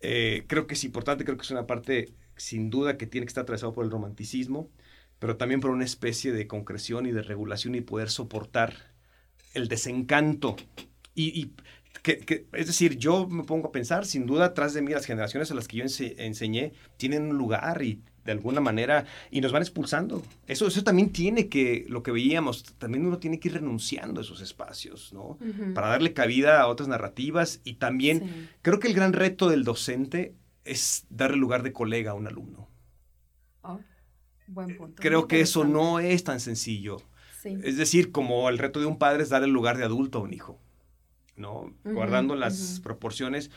[0.00, 3.30] eh, creo que es importante, creo que es una parte sin duda que tiene que
[3.30, 4.70] estar atravesado por el romanticismo
[5.22, 8.74] pero también por una especie de concreción y de regulación y poder soportar
[9.54, 10.56] el desencanto.
[11.14, 11.52] Y,
[12.02, 15.52] que, es decir, yo me pongo a pensar, sin duda, atrás de mí las generaciones
[15.52, 19.62] a las que yo enseñé tienen un lugar y de alguna manera, y nos van
[19.62, 20.22] expulsando.
[20.46, 24.24] Eso, eso también tiene que, lo que veíamos, también uno tiene que ir renunciando a
[24.24, 25.38] esos espacios, ¿no?
[25.74, 30.34] Para darle cabida a otras narrativas y también creo que el gran reto del docente
[30.64, 32.68] es darle lugar de colega a un alumno.
[33.62, 33.80] Oh.
[34.46, 35.00] Buen punto.
[35.00, 37.02] Creo que eso no es tan sencillo.
[37.44, 40.22] Es decir, como el reto de un padre es dar el lugar de adulto a
[40.22, 40.60] un hijo.
[41.36, 41.72] ¿No?
[41.84, 43.50] Guardando las proporciones,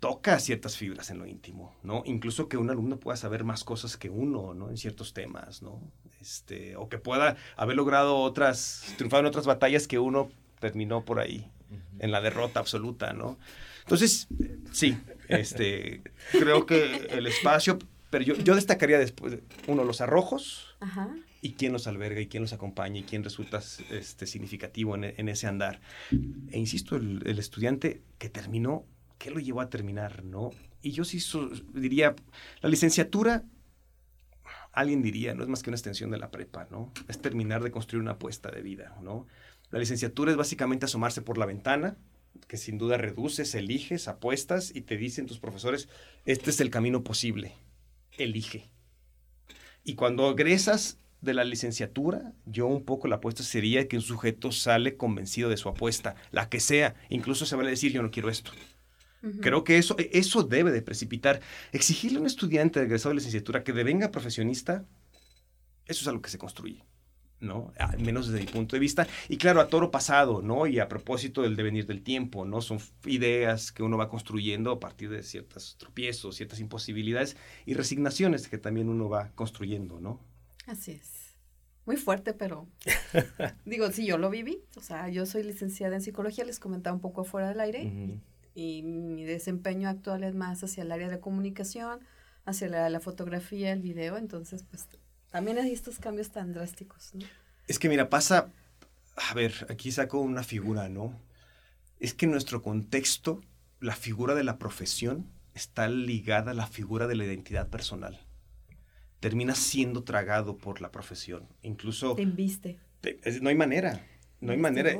[0.00, 2.02] toca ciertas fibras en lo íntimo, ¿no?
[2.06, 4.70] Incluso que un alumno pueda saber más cosas que uno, ¿no?
[4.70, 5.80] En ciertos temas, ¿no?
[6.20, 11.20] Este, o que pueda haber logrado otras, triunfado en otras batallas que uno terminó por
[11.20, 11.50] ahí,
[11.98, 13.38] en la derrota absoluta, ¿no?
[13.80, 14.28] Entonces,
[14.72, 14.96] sí,
[15.28, 16.02] este,
[16.32, 17.78] creo que el espacio
[18.12, 20.76] pero yo, destacaría después, uno, los arrojos
[21.42, 25.46] y quién los alberga y quién los acompaña y quién resulta este, significativo en, ese
[25.46, 25.80] andar.
[26.50, 28.86] E insisto, el, estudiante que terminó,
[29.18, 30.24] ¿qué lo llevó a terminar?
[30.24, 30.50] ¿no?
[30.80, 31.20] Y yo sí
[31.74, 32.14] diría,
[32.60, 33.44] la licenciatura,
[34.72, 36.90] alguien diría, no es más que una extensión de la prepa, ¿no?
[37.08, 39.26] Es terminar de construir una apuesta de vida, ¿no?
[39.70, 41.96] La licenciatura es básicamente asomarse por la ventana,
[42.48, 45.88] que sin duda reduces, eliges, apuestas y te dicen tus profesores,
[46.24, 47.54] este es el camino posible
[48.18, 48.70] elige.
[49.84, 54.52] Y cuando egresas de la licenciatura, yo un poco la apuesta sería que un sujeto
[54.52, 58.28] sale convencido de su apuesta, la que sea, incluso se vale decir yo no quiero
[58.28, 58.50] esto.
[59.40, 61.40] Creo que eso, eso debe de precipitar.
[61.70, 64.84] Exigirle a un estudiante egresado de licenciatura que devenga profesionista,
[65.86, 66.84] eso es algo que se construye.
[67.38, 67.72] ¿no?
[67.78, 69.06] Al menos desde mi punto de vista.
[69.28, 70.66] Y claro, a toro pasado, ¿no?
[70.66, 72.60] Y a propósito del devenir del tiempo, ¿no?
[72.60, 78.48] Son ideas que uno va construyendo a partir de ciertos tropiezos, ciertas imposibilidades y resignaciones
[78.48, 80.20] que también uno va construyendo, ¿no?
[80.72, 81.36] Así es.
[81.84, 82.66] Muy fuerte, pero
[83.66, 84.64] digo, sí, yo lo viví.
[84.76, 88.20] O sea, yo soy licenciada en psicología, les comentaba un poco afuera del aire.
[88.54, 92.00] Y mi desempeño actual es más hacia el área de comunicación,
[92.46, 94.16] hacia la, la fotografía, el video.
[94.16, 94.88] Entonces, pues
[95.30, 97.26] también hay estos cambios tan drásticos, ¿no?
[97.68, 98.50] Es que mira, pasa,
[99.16, 101.20] a ver, aquí saco una figura, ¿no?
[102.00, 103.42] Es que en nuestro contexto,
[103.78, 108.18] la figura de la profesión está ligada a la figura de la identidad personal.
[109.22, 111.46] Termina siendo tragado por la profesión.
[111.62, 112.16] Incluso...
[112.16, 112.80] Te inviste.
[113.40, 114.04] no hay manera.
[114.40, 114.98] No hay manera.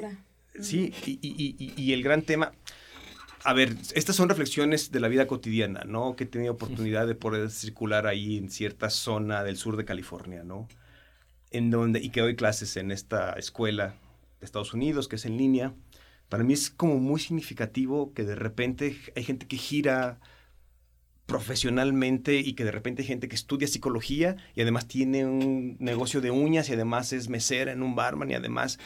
[0.60, 2.52] Sí, y, y, y, el gran tema,
[3.42, 6.14] a ver, estas son reflexiones de la vida cotidiana, ¿no?
[6.14, 10.44] Que he tenido oportunidad de poder circular ahí en cierta zona del sur de California,
[10.44, 10.68] ¿no?
[11.50, 13.96] En donde, y que doy clases en esta escuela
[14.38, 15.74] de Estados Unidos, que es en línea,
[16.28, 20.20] para mí es como muy significativo que de repente hay gente que gira
[21.26, 26.20] profesionalmente y que de repente hay gente que estudia psicología y además tiene un negocio
[26.20, 28.78] de uñas y además es mesera en un barman y además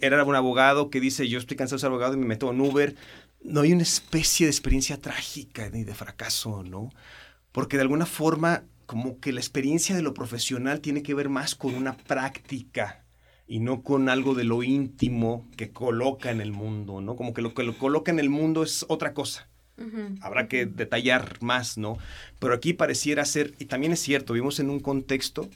[0.00, 2.60] era un abogado que dice yo estoy cansado de ser abogado y me meto en
[2.60, 2.96] Uber.
[3.42, 6.90] No hay una especie de experiencia trágica ni de fracaso, ¿no?
[7.52, 11.54] Porque de alguna forma como que la experiencia de lo profesional tiene que ver más
[11.54, 13.04] con una práctica
[13.46, 17.16] y no con algo de lo íntimo que coloca en el mundo, ¿no?
[17.16, 19.48] Como que lo que lo coloca en el mundo es otra cosa.
[20.20, 21.98] Habrá que detallar más, ¿no?
[22.38, 25.48] Pero aquí pareciera ser, y también es cierto, vivimos en un contexto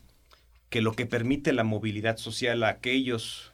[0.71, 3.53] que lo que permite la movilidad social a aquellos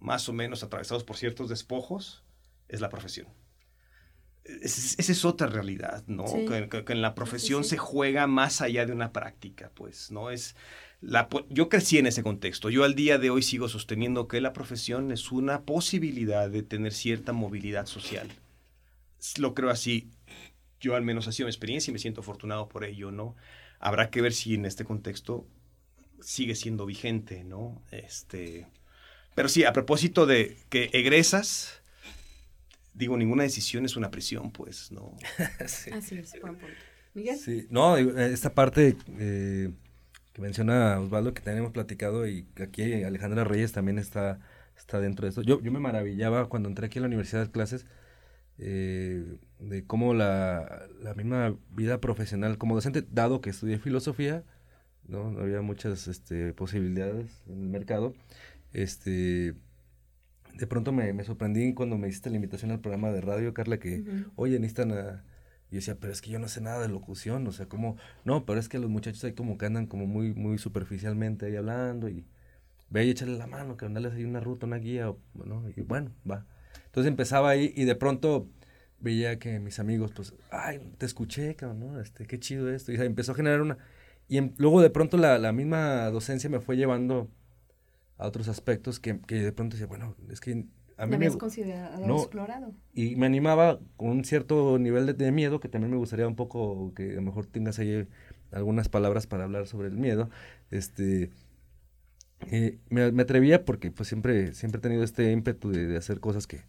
[0.00, 2.24] más o menos atravesados por ciertos despojos
[2.68, 3.28] es la profesión.
[4.44, 6.24] Esa es otra realidad, ¿no?
[6.24, 10.30] Que, en la profesión se juega más allá de una práctica, pues, ¿no?
[10.30, 10.54] Es
[11.00, 12.70] la, yo crecí en ese contexto.
[12.70, 16.92] Yo al día de hoy sigo sosteniendo que la profesión es una posibilidad de tener
[16.92, 18.28] cierta movilidad social
[19.38, 20.10] lo creo así.
[20.80, 23.34] Yo al menos ha sido mi experiencia y me siento afortunado por ello, ¿no?
[23.78, 25.46] Habrá que ver si en este contexto
[26.20, 27.82] sigue siendo vigente, ¿no?
[27.90, 28.66] Este,
[29.34, 31.82] pero sí, a propósito de que egresas,
[32.94, 35.14] digo, ninguna decisión es una prisión, pues, ¿no?
[35.66, 35.90] sí.
[35.90, 36.74] Así es, buen punto.
[37.14, 37.38] Miguel.
[37.38, 39.70] Sí, no, esta parte eh,
[40.32, 44.38] que menciona Osvaldo, que tenemos platicado, y aquí Alejandra Reyes también está,
[44.76, 45.42] está dentro de esto.
[45.42, 47.86] Yo, yo me maravillaba cuando entré aquí a la universidad de clases,
[48.58, 54.44] eh, de cómo la, la, misma vida profesional como docente, dado que estudié filosofía,
[55.08, 55.28] ¿no?
[55.40, 58.14] había muchas este, posibilidades en el mercado,
[58.72, 59.54] este,
[60.54, 63.78] de pronto me, me, sorprendí cuando me hiciste la invitación al programa de radio, Carla,
[63.78, 64.04] que,
[64.36, 65.24] oye, necesitan a...
[65.68, 68.46] Y decía, pero es que yo no sé nada de locución, o sea, como, no,
[68.46, 72.08] pero es que los muchachos ahí como que andan como muy, muy superficialmente ahí hablando
[72.08, 72.24] y
[72.88, 75.68] ve y échale la mano, que andales ahí una ruta, una guía, ¿no?
[75.76, 76.46] Y bueno, va.
[76.96, 78.48] Entonces empezaba ahí y de pronto
[79.00, 82.00] veía que mis amigos, pues, ay, te escuché, cabrón, ¿no?
[82.00, 82.90] Este, qué chido esto.
[82.90, 83.76] Y empezó a generar una...
[84.28, 87.28] Y luego de pronto la, la, misma docencia me fue llevando
[88.16, 90.64] a otros aspectos que, que de pronto decía, bueno, es que
[90.96, 91.28] a mí me...
[91.36, 92.72] considerado no, explorado.
[92.94, 96.34] Y me animaba con un cierto nivel de, de, miedo, que también me gustaría un
[96.34, 98.08] poco que a lo mejor tengas ahí
[98.52, 100.30] algunas palabras para hablar sobre el miedo.
[100.70, 101.28] Este...
[102.50, 106.20] Eh, me, me, atrevía porque pues siempre, siempre he tenido este ímpetu de, de hacer
[106.20, 106.64] cosas que,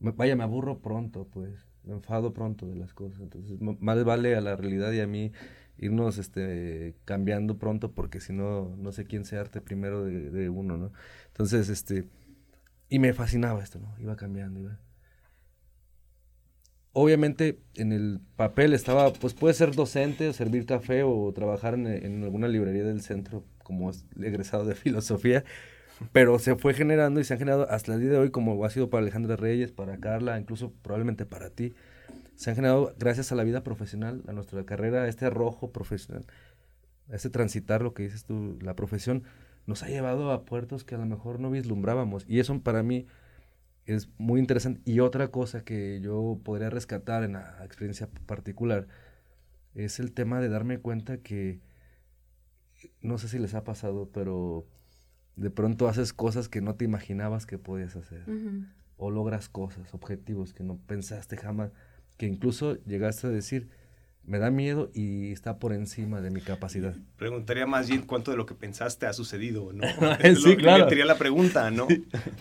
[0.00, 3.20] vaya, me aburro pronto, pues, me enfado pronto de las cosas.
[3.20, 5.32] Entonces, más vale a la realidad y a mí
[5.78, 10.76] irnos este, cambiando pronto porque si no, no sé quién se arte primero de, uno,
[10.76, 10.92] ¿no?
[11.28, 12.08] Entonces, este,
[12.88, 13.94] y me fascinaba esto, ¿no?
[13.98, 14.80] Iba cambiando, iba.
[16.92, 22.24] Obviamente en el papel estaba, pues puede ser docente servir café o trabajar en, en
[22.24, 25.44] alguna librería del centro como egresado de filosofía,
[26.12, 28.70] pero se fue generando y se han generado hasta el día de hoy, como ha
[28.70, 31.74] sido para Alejandra Reyes, para Carla, incluso probablemente para ti,
[32.34, 36.26] se han generado gracias a la vida profesional, a nuestra carrera, a este arrojo profesional,
[37.10, 39.24] a este transitar, lo que dices tú, la profesión,
[39.66, 42.24] nos ha llevado a puertos que a lo mejor no vislumbrábamos.
[42.28, 43.06] Y eso para mí
[43.86, 44.80] es muy interesante.
[44.84, 48.86] Y otra cosa que yo podría rescatar en la experiencia particular
[49.74, 51.60] es el tema de darme cuenta que,
[53.00, 54.66] no sé si les ha pasado, pero
[55.36, 58.24] de pronto haces cosas que no te imaginabas que podías hacer.
[58.96, 61.70] O logras cosas, objetivos que no pensaste jamás,
[62.16, 63.68] que incluso llegaste a decir,
[64.24, 66.96] me da miedo y está por encima de mi capacidad.
[67.16, 69.84] Preguntaría más bien cuánto de lo que pensaste ha sucedido, ¿no?
[70.42, 70.88] sí, claro.
[70.88, 71.86] Sería la pregunta, ¿no?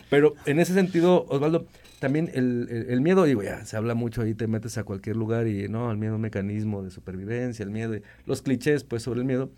[0.09, 1.67] Pero en ese sentido, Osvaldo,
[1.99, 5.47] también el, el, miedo, digo, ya se habla mucho ahí, te metes a cualquier lugar
[5.47, 9.19] y, no, el miedo es un mecanismo de supervivencia, el miedo, los clichés, pues, sobre
[9.19, 9.51] el miedo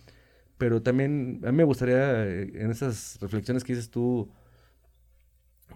[0.57, 4.29] pero también a mí me gustaría eh, en esas reflexiones que dices tú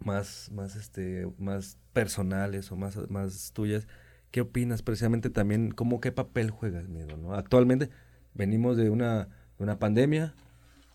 [0.04, 3.88] más más este más personales o más más tuyas
[4.32, 7.90] qué opinas precisamente también cómo qué papel juega el miedo no actualmente
[8.34, 9.26] venimos de una
[9.58, 10.34] de una pandemia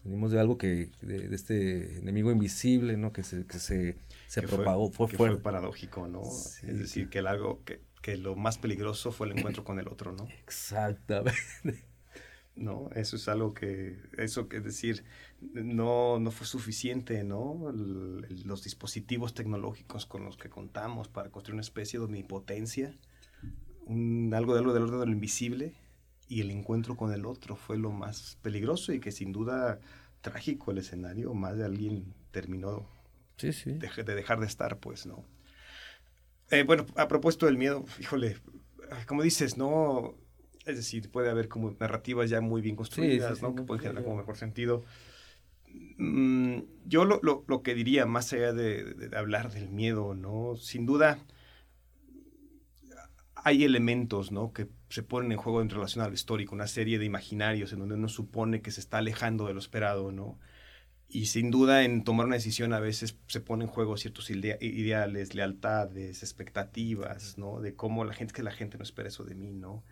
[0.03, 4.91] venimos de algo que de, este enemigo invisible no que se que se, se propagó
[4.91, 9.29] fue, fue, paradójico no es decir que el algo que, que lo más peligroso fue
[9.29, 11.37] el encuentro con el otro no exactamente
[12.57, 12.89] ¿no?
[12.95, 15.05] Eso es algo que, eso que decir,
[15.41, 17.71] no, no fue suficiente, ¿no?
[17.73, 22.97] los dispositivos tecnológicos con los que contamos para construir una especie de omnipotencia,
[23.85, 25.75] un, algo de algo del orden de lo invisible,
[26.29, 29.79] y el encuentro con el otro fue lo más peligroso y que sin duda
[30.23, 32.89] trágico el escenario, más de alguien terminó
[33.37, 33.73] sí, sí.
[33.75, 35.25] De, de, dejar de estar, pues, ¿no?
[36.51, 38.39] Eh, bueno, a propósito del miedo, híjole,
[39.07, 40.17] como dices, ¿no?
[40.67, 43.55] Es decir, puede haber como narrativas ya muy bien construidas, ¿no?
[43.55, 44.85] Que pueden generar como mejor sentido.
[45.97, 50.57] Mm, yo lo, lo, lo, que diría, más allá de, de, hablar del miedo, ¿no?
[50.57, 51.19] Sin duda,
[53.37, 54.53] hay elementos, ¿no?
[54.53, 57.95] Que se ponen en juego en relación al histórico, una serie de imaginarios en donde
[57.95, 60.39] uno supone que se está alejando de lo esperado, ¿no?
[61.09, 65.35] Y sin duda en tomar una decisión a veces se ponen en juego ciertos ideales,
[65.35, 67.61] lealtades, expectativas, ¿no?
[67.61, 69.85] De cómo la gente, que la gente no espera eso de mí, ¿no?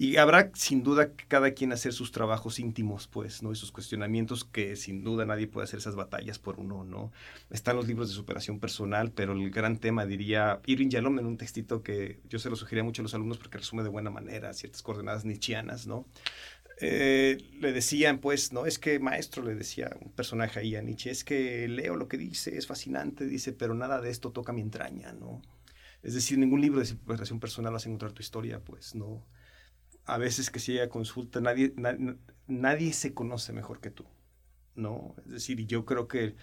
[0.00, 3.52] Y habrá sin duda cada quien hacer sus trabajos íntimos, pues, ¿no?
[3.52, 7.12] Esos cuestionamientos que sin duda nadie puede hacer esas batallas por uno, ¿no?
[7.50, 11.36] Están los libros de superación personal, pero el gran tema, diría Irving Yalom en un
[11.36, 14.54] textito que yo se lo sugería mucho a los alumnos porque resume de buena manera
[14.54, 16.06] ciertas coordenadas nietzscheanas, ¿no?
[16.80, 21.10] Eh, le decían, pues, no, es que maestro, le decía un personaje ahí a Nietzsche,
[21.10, 24.62] es que leo lo que dice, es fascinante, dice, pero nada de esto toca mi
[24.62, 25.42] entraña, ¿no?
[26.02, 29.22] Es decir, ningún libro de superación personal vas a encontrar tu historia, pues, ¿no?
[30.04, 31.74] A veces que si ella consulta, nadie,
[32.46, 34.04] nadie se conoce mejor que tú,
[34.74, 35.14] ¿no?
[35.26, 36.34] Es decir, yo creo que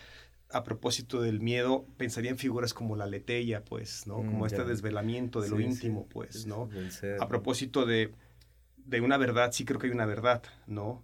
[0.50, 4.18] a propósito del miedo, pensaría en figuras como la letella, pues, ¿no?
[4.18, 6.70] Como mm, este desvelamiento de lo íntimo, pues, ¿no?
[7.20, 8.14] A propósito de,
[8.78, 11.04] de una verdad, sí creo que hay una verdad, ¿no?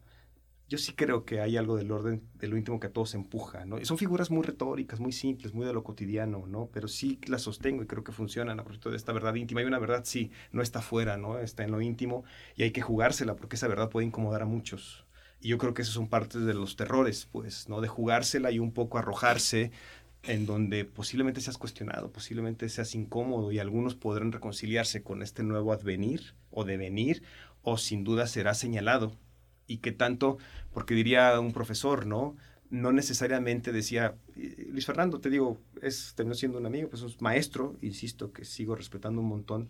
[0.73, 3.63] Yo sí creo que hay algo del orden de lo íntimo que a todos empuja,
[3.63, 3.79] ¿no?
[3.79, 6.67] Y son figuras muy retóricas, muy simples, muy de lo cotidiano, ¿no?
[6.73, 9.59] Pero sí las sostengo y creo que funcionan a propósito de esta verdad íntima.
[9.59, 11.37] Hay una verdad, sí, no está fuera, ¿no?
[11.37, 12.23] Está en lo íntimo
[12.55, 15.05] y hay que jugársela porque esa verdad puede incomodar a muchos.
[15.39, 17.79] Y yo creo que esos son partes de los terrores, pues, ¿no?
[17.79, 19.69] De jugársela y un poco arrojarse
[20.23, 25.71] en donde posiblemente seas cuestionado, posiblemente seas incómodo y algunos podrán reconciliarse con este nuevo
[25.71, 27.21] advenir o devenir
[27.61, 29.15] o sin duda será señalado
[29.67, 30.37] y que tanto,
[30.73, 32.35] porque diría un profesor, ¿no?
[32.69, 37.77] No necesariamente decía, Luis Fernando, te digo, es, terminó siendo un amigo, pues es maestro,
[37.81, 39.69] insisto, que sigo respetando un montón.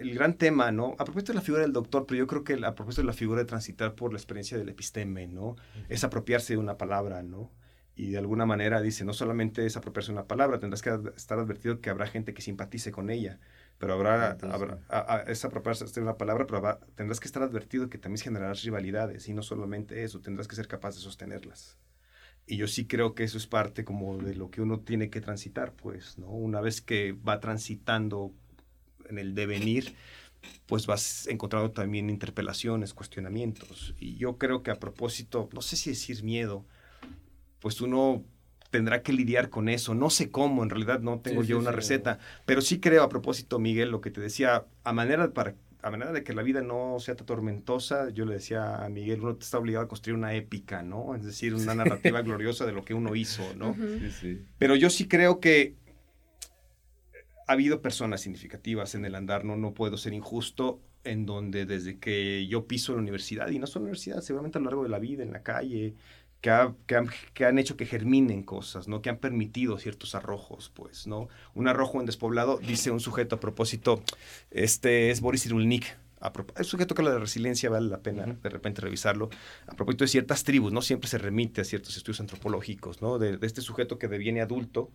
[0.00, 0.96] El gran tema, ¿no?
[0.98, 3.12] A propósito de la figura del doctor, pero yo creo que a propósito de la
[3.12, 5.56] figura de transitar por la experiencia del episteme, ¿no?
[5.88, 7.52] Es apropiarse de una palabra, ¿no?
[7.94, 11.38] y de alguna manera dice, no solamente es apropiarse de una palabra, tendrás que estar
[11.38, 13.38] advertido que habrá gente que simpatice con ella,
[13.82, 18.22] pero habrá, habrá a, esa es una palabra, pero tendrás que estar advertido que también
[18.22, 21.76] generarás rivalidades y no solamente eso, tendrás que ser capaz de sostenerlas.
[22.46, 25.20] Y yo sí creo que eso es parte como de lo que uno tiene que
[25.20, 26.28] transitar, pues, ¿no?
[26.28, 28.32] Una vez que va transitando
[29.08, 29.96] en el devenir,
[30.66, 33.96] pues vas encontrando también interpelaciones, cuestionamientos.
[33.98, 36.64] Y yo creo que a propósito, no sé si decir miedo,
[37.58, 38.24] pues uno
[38.72, 39.94] tendrá que lidiar con eso.
[39.94, 43.60] No sé cómo, en realidad no tengo yo una receta, pero sí creo a propósito,
[43.60, 46.98] Miguel, lo que te decía, a manera para a manera de que la vida no
[47.00, 50.84] sea tan tormentosa, yo le decía a Miguel, uno está obligado a construir una épica,
[50.84, 51.16] ¿no?
[51.16, 53.76] Es decir, una narrativa gloriosa de lo que uno hizo, ¿no?
[54.58, 55.74] Pero yo sí creo que
[57.48, 61.98] ha habido personas significativas en el andar, no, no puedo ser injusto, en donde desde
[61.98, 64.88] que yo piso la universidad, y no solo la universidad, seguramente a lo largo de
[64.88, 65.94] la vida, en la calle,
[66.42, 66.76] que, han,
[67.34, 69.00] que, han, hecho que germinen cosas, ¿no?
[69.00, 71.28] Que han permitido ciertos arrojos, pues, ¿no?
[71.54, 74.02] Un arrojo en despoblado, dice un sujeto a propósito,
[74.50, 75.96] este es Boris Irulnik,
[76.56, 79.30] es un sujeto que la resiliencia vale la pena de repente revisarlo.
[79.66, 83.18] A propósito de ciertas tribus, no siempre se remite a ciertos estudios antropológicos, ¿no?
[83.18, 84.90] De, de este sujeto que deviene adulto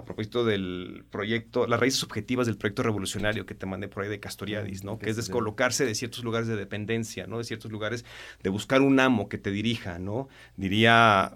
[0.00, 4.08] a propósito del proyecto, las raíces objetivas del proyecto revolucionario que te mandé por ahí
[4.08, 4.98] de Castoriadis, ¿no?
[4.98, 7.38] Que es descolocarse de ciertos lugares de dependencia, ¿no?
[7.38, 8.04] De ciertos lugares
[8.42, 10.28] de buscar un amo que te dirija, ¿no?
[10.56, 11.32] Diría,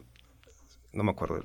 [0.93, 1.43] no me acuerdo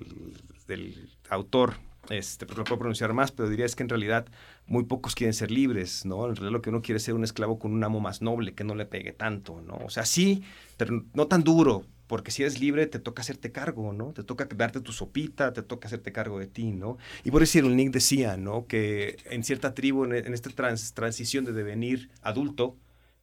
[0.68, 1.76] del, autor,
[2.10, 4.26] este, pero lo puedo pronunciar más, pero diría es que en realidad
[4.66, 6.28] muy pocos quieren ser libres, ¿no?
[6.28, 8.54] En realidad lo que uno quiere es ser un esclavo con un amo más noble,
[8.54, 9.76] que no le pegue tanto, ¿no?
[9.86, 10.44] O sea, sí,
[10.78, 14.14] pero no tan duro, porque si eres libre te toca hacerte cargo, ¿no?
[14.14, 16.98] Te toca darte tu sopita, te toca hacerte cargo de ti, ¿no?
[17.24, 18.66] Y el Nick decía, ¿no?
[18.66, 22.76] Que en cierta tribu, en, esta transición de devenir adulto,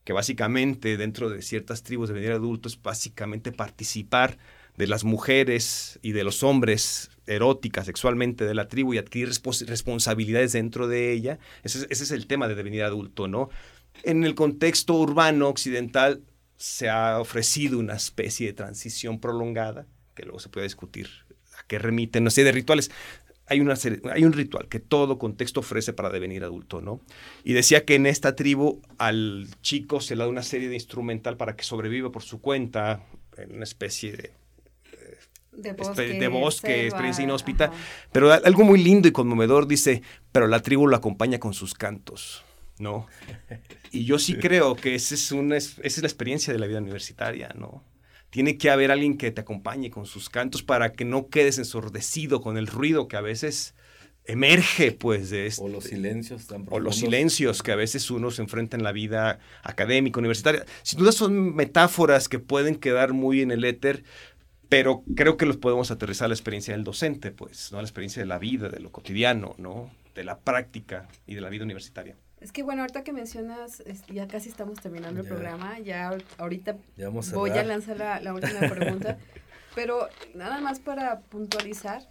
[0.05, 4.39] que básicamente dentro de ciertas tribus de devenir adulto es básicamente participar
[4.77, 9.31] de las mujeres y de los hombres eróticas sexualmente de la tribu y adquirir
[9.67, 11.41] responsabilidades dentro de ella.
[11.65, 13.51] Ese, ese es el tema de devenir adulto, ¿no?
[14.05, 16.23] En el contexto urbano occidental
[16.57, 21.09] se ha ofrecido una especie de transición prolongada, que luego se puede discutir
[21.59, 22.91] a qué remiten, no sé, de rituales.
[23.49, 23.75] Hay, una
[24.13, 27.01] hay un ritual que todo contexto ofrece para devenir adulto, ¿no?
[27.45, 31.37] Y decía que en esta tribu al chico se le da una serie de instrumental
[31.37, 34.33] para que sobreviva por su cuenta, en una especie de
[35.57, 37.73] de bosque, bosque experiencia inhóspita.
[38.13, 40.03] Pero algo muy lindo y conmovedor dice,
[40.33, 42.46] pero la tribu lo acompaña con sus cantos.
[42.79, 43.07] ¿No?
[43.93, 46.79] Y yo sí creo que esa es, una, esa es la experiencia de la vida
[46.79, 47.83] universitaria, ¿no?
[48.31, 52.43] Tiene que haber alguien que te acompañe con sus cantos para que no quedes ensordecido
[52.43, 53.75] con el ruido que a veces
[54.27, 55.65] emerge, pues, de esto.
[55.65, 58.93] O los silencios tan O los silencios que a veces uno se enfrenta en la
[58.93, 60.65] vida académica, universitaria.
[60.83, 64.05] Sin duda son metáforas que pueden quedar muy en el éter,
[64.69, 67.79] pero creo que los podemos aterrizar a la experiencia del docente, pues, ¿no?
[67.79, 69.91] A la experiencia de la vida, de lo cotidiano, ¿no?
[70.15, 72.17] De la práctica y de la vida universitaria.
[72.41, 73.83] Es que bueno, ahorita que mencionas,
[74.13, 78.61] ya casi estamos terminando el programa, ya ahorita vamos voy a lanzar la, la última
[78.75, 79.19] pregunta,
[79.75, 82.03] pero nada más para puntualizar,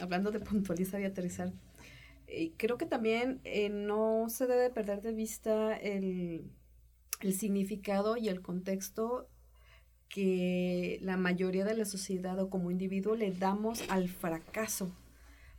[0.00, 1.52] hablando de puntualizar y aterrizar,
[2.26, 6.50] eh, creo que también eh, no se debe perder de vista el,
[7.20, 9.28] el significado y el contexto
[10.08, 14.94] que la mayoría de la sociedad o como individuo le damos al fracaso,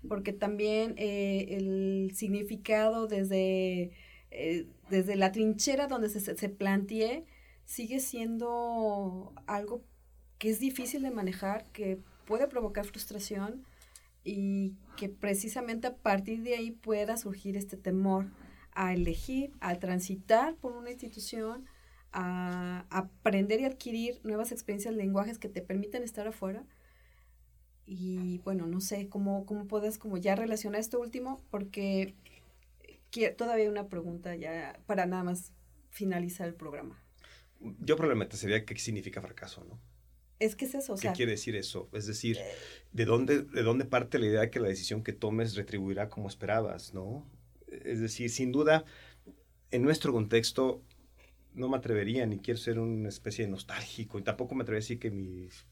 [0.08, 3.92] porque también eh, el significado desde,
[4.36, 7.26] eh, desde la trinchera donde se, se plantee
[7.66, 9.84] sigue siendo algo
[10.40, 13.64] que es difícil de manejar, que puede provocar frustración
[14.24, 18.28] y que precisamente a partir de ahí pueda surgir este temor
[18.72, 21.66] a elegir, a transitar por una institución,
[22.12, 26.64] a aprender y adquirir nuevas experiencias, lenguajes que te permiten estar afuera.
[27.86, 32.16] Y bueno, no sé cómo, cómo puedes como ya relacionar esto último, porque
[33.14, 35.54] quiero, todavía una pregunta ya para nada más
[35.90, 37.02] finalizar el programa.
[37.80, 39.80] Yo probablemente sería qué significa fracaso, ¿no?
[40.40, 41.88] Es que es eso, o ¿Qué quiere decir eso?
[41.94, 42.38] Es decir,
[42.92, 46.28] ¿de dónde, ¿de dónde parte la idea de que la decisión que tomes retribuirá como
[46.28, 47.26] esperabas, no?
[47.68, 48.84] Es decir, sin duda,
[49.72, 50.82] en nuestro contexto,
[51.54, 54.86] no me atrevería, ni quiero ser una especie de nostálgico, y tampoco me atrevería a
[54.86, 55.66] decir que mis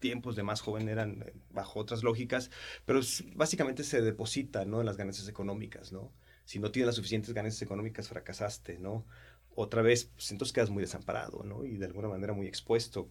[0.00, 2.50] tiempos de más joven eran eh, bajo otras lógicas,
[2.84, 3.00] pero
[3.36, 4.80] básicamente se deposita, ¿no?
[4.80, 6.12] En las ganancias económicas, ¿no?
[6.44, 9.06] Si no tienes las suficientes ganancias económicas, fracasaste, ¿no?
[9.54, 11.64] Otra vez, pues entonces quedas muy desamparado, ¿no?
[11.64, 13.08] Y de alguna manera muy expuesto.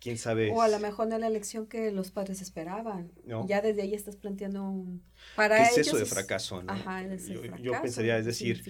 [0.00, 0.52] ¿Quién sabe?
[0.52, 3.10] O a lo mejor no la elección que los padres esperaban.
[3.24, 3.46] ¿No?
[3.48, 5.02] Ya desde ahí estás planteando un...
[5.34, 6.62] Para ¿Qué es eso de fracaso?
[6.62, 6.72] ¿no?
[6.72, 8.62] Ajá, es yo, fracaso, yo pensaría, es decir,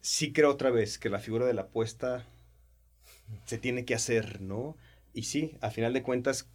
[0.00, 2.26] sí creo otra vez que la figura de la apuesta
[3.44, 4.76] se tiene que hacer, ¿no?
[5.12, 6.48] Y sí, a final de cuentas,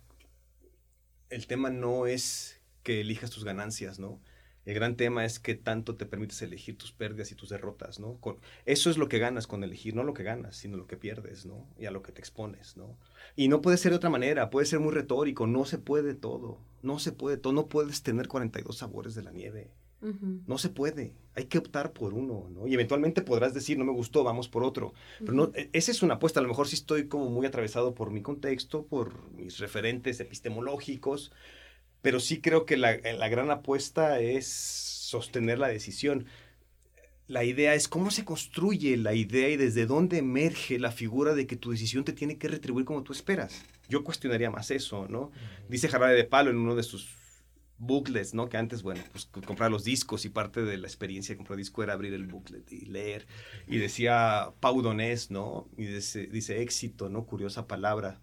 [1.29, 4.19] el tema no es que elijas tus ganancias, ¿no?
[4.65, 8.15] El gran tema es que tanto te permites elegir tus pérdidas y tus derrotas, ¿no?
[8.21, 10.97] Con, eso es lo que ganas con elegir, no lo que ganas, sino lo que
[10.97, 11.67] pierdes, ¿no?
[11.77, 12.97] Y a lo que te expones, ¿no?
[13.35, 16.59] Y no puede ser de otra manera, puede ser muy retórico, no se puede todo,
[16.81, 19.71] no se puede todo, no puedes tener 42 sabores de la nieve,
[20.47, 22.67] no se puede, hay que optar por uno, ¿no?
[22.67, 26.03] Y eventualmente podrás decir, no me gustó, vamos por otro, pero no, e, esa es
[26.03, 29.59] una apuesta, a lo mejor sí estoy como muy atravesado por mi contexto, por mis
[29.59, 31.31] referentes epistemológicos,
[32.03, 36.27] pero sí creo que la, la gran apuesta es sostener la decisión
[37.27, 41.47] la idea es cómo se construye la idea y desde dónde emerge la figura de
[41.47, 43.63] que tu decisión te tiene que retribuir como tú esperas.
[43.89, 45.31] Yo cuestionaría más eso, ¿no?
[45.69, 47.09] Dice Jarabe de Palo en uno de sus
[47.77, 48.49] booklets, ¿no?
[48.49, 51.81] Que antes, bueno, pues comprar los discos y parte de la experiencia de comprar disco
[51.81, 53.25] era abrir el booklet y leer.
[53.67, 55.69] Y decía Pau Donés, ¿no?
[55.77, 57.25] Y dice, dice éxito, ¿no?
[57.25, 58.19] Curiosa palabra.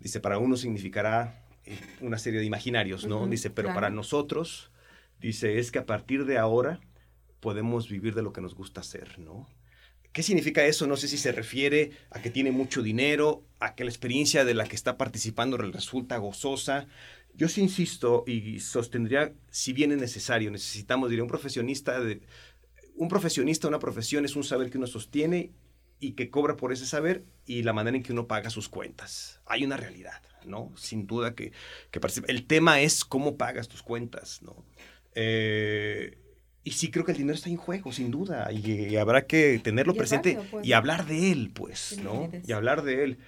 [0.00, 1.44] Dice, para uno significará
[2.00, 3.26] una serie de imaginarios, ¿no?
[3.26, 4.70] dice, pero para nosotros,
[5.20, 6.80] dice, es que a partir de ahora
[7.40, 9.48] podemos vivir de lo que nos gusta hacer, ¿no?
[10.12, 10.86] ¿Qué significa eso?
[10.86, 14.54] No sé si se refiere a que tiene mucho dinero, a que la experiencia de
[14.54, 16.88] la que está participando resulta gozosa.
[17.34, 22.22] Yo sí insisto y sostendría, si bien es necesario, necesitamos, diría, un profesionista, de,
[22.96, 25.52] un profesionista, una profesión es un saber que uno sostiene
[26.00, 29.40] y que cobra por ese saber y la manera en que uno paga sus cuentas.
[29.46, 30.72] Hay una realidad, ¿no?
[30.76, 31.52] Sin duda que,
[31.90, 32.26] que participa.
[32.28, 34.64] El tema es cómo pagas tus cuentas, ¿no?
[35.14, 36.18] Eh,
[36.62, 39.94] y sí creo que el dinero está en juego, sin duda, y, habrá que tenerlo
[39.94, 40.66] presente pues.
[40.66, 42.30] y hablar de él, pues, ¿no?
[42.44, 43.18] Y hablar de él.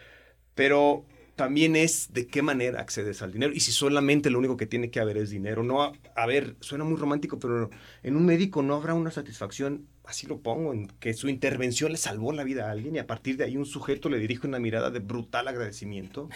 [0.55, 1.07] Pero
[1.37, 4.91] también es de qué manera accedes al dinero y si solamente lo único que tiene
[4.91, 5.63] que haber es dinero.
[5.63, 7.71] No, a, ver, suena muy romántico, pero
[8.03, 11.99] en un médico no habrá una satisfacción, así lo pongo, en que su intervención le
[11.99, 14.59] salvó la vida a alguien y a partir de ahí un sujeto le dirige una
[14.59, 16.29] mirada de brutal agradecimiento.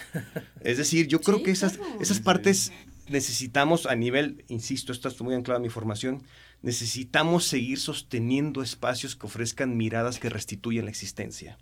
[0.61, 2.71] Es decir, yo creo que esas, esas partes
[3.07, 6.23] necesitamos a nivel, insisto, esto está muy anclado en mi formación,
[6.61, 11.57] necesitamos seguir sosteniendo espacios que ofrezcan miradas que restituyen la existencia.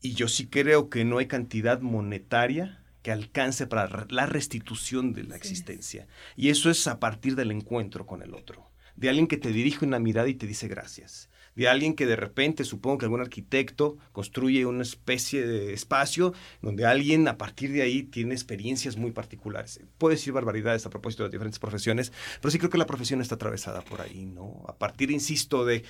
[0.00, 5.24] Y yo sí creo que no hay cantidad monetaria que alcance para la restitución de
[5.24, 6.06] la existencia.
[6.36, 9.84] Y eso es a partir del encuentro con el otro, de alguien que te dirige
[9.84, 13.96] una mirada y te dice gracias de alguien que de repente, supongo que algún arquitecto
[14.12, 19.80] construye una especie de espacio donde alguien a partir de ahí tiene experiencias muy particulares.
[19.98, 23.22] Puede decir barbaridades a propósito de las diferentes profesiones, pero sí creo que la profesión
[23.22, 24.64] está atravesada por ahí, ¿no?
[24.68, 25.82] A partir, insisto, de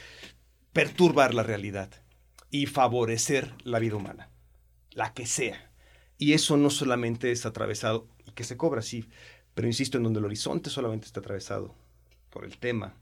[0.73, 1.91] perturbar la realidad
[2.51, 4.31] y favorecer la vida humana,
[4.93, 5.71] la que sea.
[6.19, 9.09] Y eso no solamente es atravesado, y que se cobra, sí,
[9.55, 11.75] pero insisto, en donde el horizonte solamente está atravesado
[12.31, 12.95] por el tema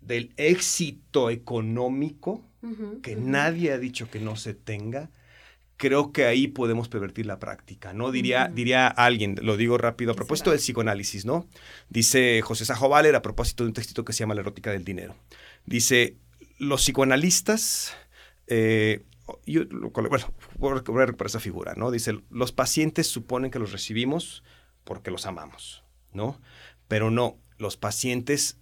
[0.00, 2.42] del éxito económico,
[3.02, 5.10] que nadie ha dicho que no se tenga,
[5.76, 8.12] creo que ahí podemos pervertir la práctica, ¿no?
[8.12, 11.46] Diría, diría alguien, lo digo rápido, a propósito del psicoanálisis, ¿no?
[11.88, 14.84] Dice José Sajo Valer a propósito de un textito que se llama La erótica del
[14.84, 15.16] dinero.
[15.64, 16.16] Dice,
[16.58, 17.96] los psicoanalistas,
[18.50, 19.06] eh,
[19.46, 21.90] yo, bueno, voy a recuperar esa figura, ¿no?
[21.90, 24.42] Dice, los pacientes suponen que los recibimos
[24.84, 26.40] porque los amamos, ¿no?
[26.88, 28.58] Pero no, los pacientes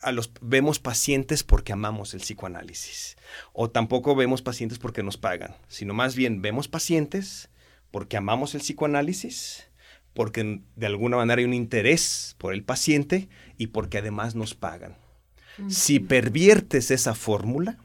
[0.00, 3.16] a los, vemos pacientes porque amamos el psicoanálisis.
[3.52, 7.50] O tampoco vemos pacientes porque nos pagan, sino más bien vemos pacientes
[7.90, 9.68] porque amamos el psicoanálisis,
[10.14, 14.96] porque de alguna manera hay un interés por el paciente y porque además nos pagan.
[15.68, 17.78] Si perviertes esa fórmula,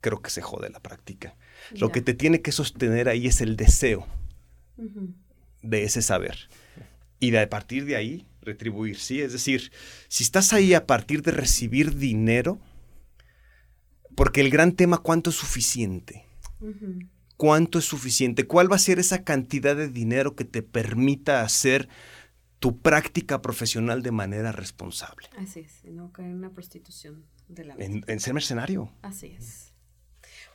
[0.00, 1.36] creo que se jode la práctica.
[1.72, 4.06] Lo que te tiene que sostener ahí es el deseo
[5.62, 6.48] de ese saber.
[7.20, 9.20] Y de, a partir de ahí, retribuir, ¿sí?
[9.20, 9.72] Es decir,
[10.08, 12.58] si estás ahí a partir de recibir dinero,
[14.14, 16.24] porque el gran tema, ¿cuánto es suficiente?
[17.36, 18.46] ¿Cuánto es suficiente?
[18.46, 21.88] ¿Cuál va a ser esa cantidad de dinero que te permita hacer
[22.58, 25.28] tu práctica profesional de manera responsable?
[25.36, 28.90] Así es, no caer en una prostitución de la en, en, ser mercenario.
[29.02, 29.72] Así es.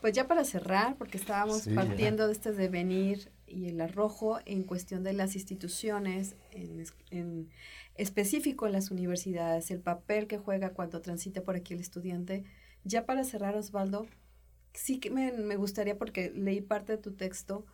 [0.04, 5.01] Pues ya para cerrar, porque estábamos partiendo de este devenir y el arrojo en cuestión
[5.01, 7.49] de las instituciones, en, en,
[7.95, 12.43] específico en las universidades, el papel que juega cuando transite por aquí el estudiante.
[12.84, 14.06] Ya para cerrar, Osvaldo,
[14.74, 17.66] sí que me, me gustaría, porque leí parte de tu texto,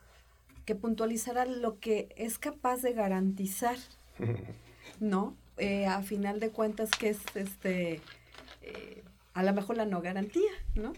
[0.64, 3.76] que puntualizara lo que es capaz de garantizar,
[5.00, 5.36] ¿no?
[5.56, 8.00] Eh, a final de cuentas, que es este,
[8.62, 9.02] eh,
[9.32, 10.92] a lo mejor la no garantía, ¿no?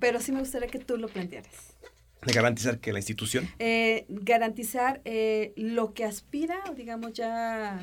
[0.00, 1.76] Pero sí me gustaría que tú lo plantearas.
[2.24, 3.48] ¿De garantizar que la institución?
[3.58, 7.78] Eh, garantizar eh, lo que aspira, digamos ya,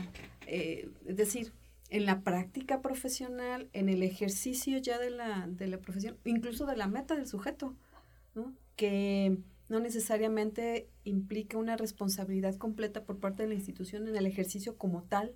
[0.47, 1.53] eh, es decir,
[1.89, 6.75] en la práctica profesional, en el ejercicio ya de la, de la profesión, incluso de
[6.75, 7.75] la meta del sujeto,
[8.35, 8.53] ¿no?
[8.75, 9.37] Que
[9.69, 15.03] no necesariamente implica una responsabilidad completa por parte de la institución en el ejercicio como
[15.03, 15.35] tal,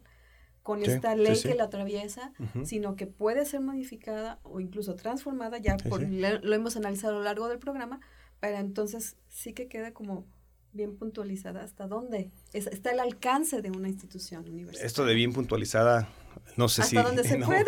[0.68, 2.34] con esta ley que la atraviesa,
[2.66, 7.24] sino que puede ser modificada o incluso transformada, ya por, lo hemos analizado a lo
[7.24, 8.02] largo del programa,
[8.42, 10.26] pero entonces sí que queda como
[10.74, 14.86] bien puntualizada hasta dónde está el alcance de una institución universitaria.
[14.86, 16.10] Esto de bien puntualizada,
[16.56, 17.08] no sé hasta si...
[17.08, 17.66] dónde se pueda.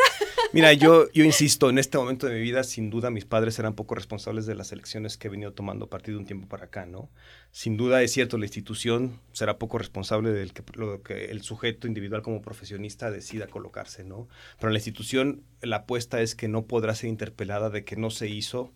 [0.52, 3.76] Mira, yo, yo insisto, en este momento de mi vida, sin duda mis padres eran
[3.76, 6.66] poco responsables de las elecciones que he venido tomando a partir de un tiempo para
[6.66, 7.10] acá, ¿no?
[7.52, 11.88] Sin duda es cierto, la institución será poco responsable del que, lo que el sujeto
[11.88, 14.28] individual como profesionista decida colocarse, ¿no?
[14.58, 18.10] Pero en la institución la apuesta es que no podrá ser interpelada de que no
[18.10, 18.74] se hizo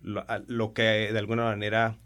[0.00, 1.98] lo, que de alguna manera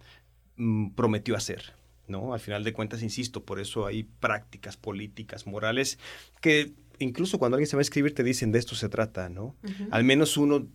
[0.57, 1.74] mm, prometió hacer.
[2.07, 2.34] ¿no?
[2.34, 5.99] Al final de cuentas, insisto, por eso hay prácticas políticas, morales,
[6.41, 9.57] que incluso cuando alguien se va a escribir te dicen de esto se trata, ¿no?
[9.90, 10.68] Al menos uno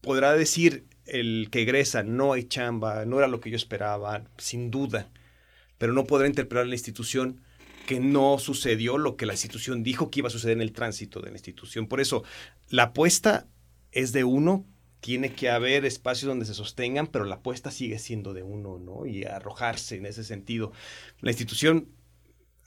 [0.00, 4.70] podrá decir el que egresa, no hay chamba, no era lo que yo esperaba, sin
[4.70, 5.10] duda,
[5.76, 7.42] pero no podrá interpretar la institución
[7.86, 11.20] que no sucedió lo que la institución dijo que iba a suceder en el tránsito
[11.20, 11.88] de la institución.
[11.88, 12.22] Por eso,
[12.68, 13.48] la apuesta
[13.90, 14.64] es de uno
[15.00, 19.06] tiene que haber espacios donde se sostengan, pero la apuesta sigue siendo de uno, ¿no?
[19.06, 20.72] Y arrojarse en ese sentido.
[21.20, 21.88] La institución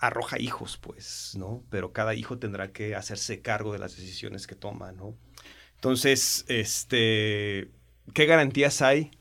[0.08, 1.64] arroja hijos, pues, ¿no?
[1.70, 5.16] Pero cada hijo tendrá que hacerse cargo de las decisiones que toma, ¿no?
[5.76, 7.70] Entonces, este,
[8.14, 9.12] ¿qué garantías hay?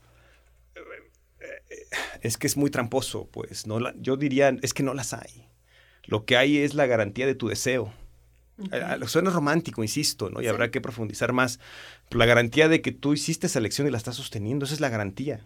[2.20, 3.78] Es que es muy tramposo, pues, ¿no?
[4.00, 5.48] yo diría, es que no las hay.
[6.04, 7.92] Lo que hay es la garantía de tu deseo
[9.06, 10.40] Suena romántico, insisto, ¿no?
[10.40, 11.58] Y habrá que profundizar más.
[12.10, 14.88] la garantía de que tú hiciste esa elección y la estás sosteniendo, esa es la
[14.88, 15.40] garantía.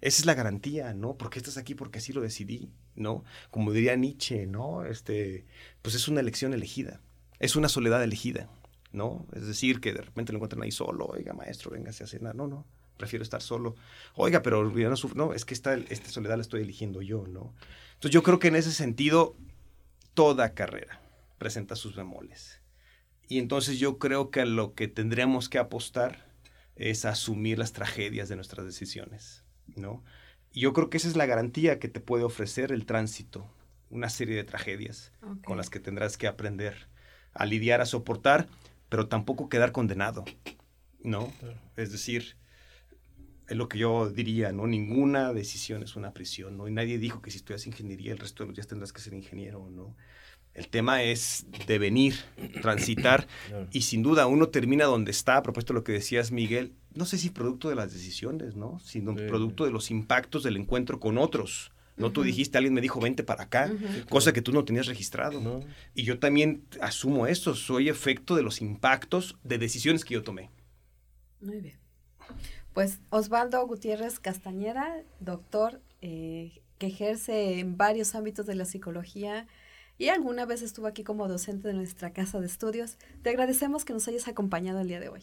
[0.00, 1.16] Esa es la garantía, ¿no?
[1.16, 3.24] Porque estás aquí porque así lo decidí, ¿no?
[3.50, 4.84] Como diría Nietzsche, ¿no?
[4.84, 5.46] Este,
[5.82, 7.00] pues es una elección elegida.
[7.38, 8.48] Es una soledad elegida,
[8.92, 9.26] ¿no?
[9.32, 12.34] Es decir, que de repente lo encuentran ahí solo, oiga, maestro, véngase a cenar.
[12.34, 12.66] No, no,
[12.96, 13.76] prefiero estar solo.
[14.14, 17.54] Oiga, pero no No, es que esta, esta soledad la estoy eligiendo yo, ¿no?
[17.94, 19.36] Entonces yo creo que en ese sentido,
[20.14, 21.00] toda carrera
[21.38, 22.60] presenta sus bemoles.
[23.28, 26.26] Y entonces yo creo que lo que tendríamos que apostar
[26.76, 29.43] es asumir las tragedias de nuestras decisiones,
[29.76, 30.02] ¿no?
[30.52, 33.50] Y yo creo que esa es la garantía que te puede ofrecer el tránsito,
[33.90, 35.12] una serie de tragedias
[35.44, 36.88] con las que tendrás que aprender
[37.32, 38.48] a lidiar, a soportar,
[38.88, 40.24] pero tampoco quedar condenado,
[41.02, 41.32] ¿no?
[41.76, 42.36] Es decir,
[43.48, 44.66] es lo que yo diría, ¿no?
[44.66, 46.68] Ninguna decisión es una prisión, ¿no?
[46.68, 49.14] Y nadie dijo que si estudias ingeniería el resto de los días tendrás que ser
[49.14, 49.96] ingeniero, ¿no?
[50.54, 52.14] El tema es devenir,
[52.62, 53.26] transitar,
[53.72, 57.04] y sin duda uno termina donde está, a propósito de lo que decías, Miguel, no
[57.06, 58.78] sé si producto de las decisiones, ¿no?
[58.78, 61.72] Sino producto de los impactos del encuentro con otros.
[61.96, 63.72] No tú dijiste, alguien me dijo, vente para acá,
[64.08, 65.62] cosa que tú no tenías registrado.
[65.94, 70.50] Y yo también asumo esto, soy efecto de los impactos de decisiones que yo tomé.
[71.40, 71.78] Muy bien.
[72.72, 79.46] Pues Osvaldo Gutiérrez Castañeda, doctor, eh, que ejerce en varios ámbitos de la psicología
[79.98, 82.96] y alguna vez estuvo aquí como docente de nuestra casa de estudios.
[83.22, 85.22] Te agradecemos que nos hayas acompañado el día de hoy.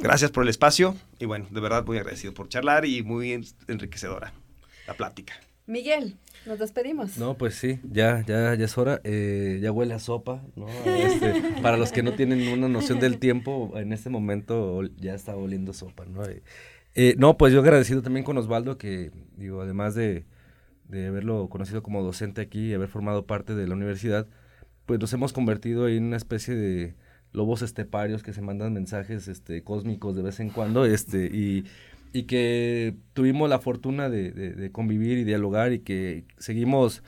[0.00, 3.32] Gracias por el espacio y bueno, de verdad muy agradecido por charlar y muy
[3.68, 4.32] enriquecedora
[4.86, 5.34] la plática.
[5.66, 7.16] Miguel, nos despedimos.
[7.16, 9.00] No, pues sí, ya, ya, ya es hora.
[9.02, 10.68] Eh, ya huele a sopa, ¿no?
[10.84, 15.34] Este, para los que no tienen una noción del tiempo, en este momento ya está
[15.36, 16.24] oliendo sopa, ¿no?
[16.26, 16.42] Eh,
[16.94, 20.26] eh, no, pues yo agradecido también con Osvaldo, que digo, además de,
[20.94, 24.26] de haberlo conocido como docente aquí y haber formado parte de la universidad,
[24.86, 26.94] pues nos hemos convertido en una especie de
[27.32, 31.64] lobos esteparios que se mandan mensajes este, cósmicos de vez en cuando, este, y
[32.14, 37.02] y que tuvimos la fortuna de, convivir y dialogar y que seguimos